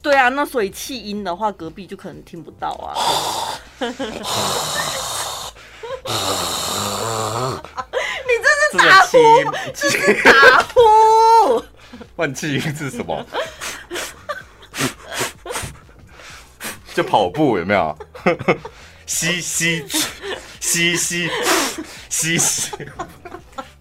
[0.01, 2.95] 对啊，那所以气音的话，隔壁就可能听不到啊。
[8.29, 9.19] 你这是打呼，
[9.75, 10.81] 这是打呼。
[12.15, 13.27] 换 气 音是什么？
[16.95, 17.99] 就跑步有没有？
[19.07, 19.87] 嘻嘻，
[20.61, 21.31] 嘻嘻，
[22.11, 22.71] 嘻嘻，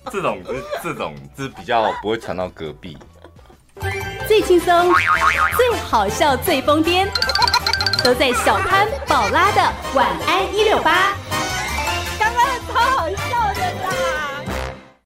[0.09, 2.97] 这种是这种是比较不会传到隔壁。
[4.25, 4.93] 最轻松、
[5.57, 7.07] 最好笑、最疯癫，
[8.03, 11.13] 都在小潘宝拉的晚安一六八。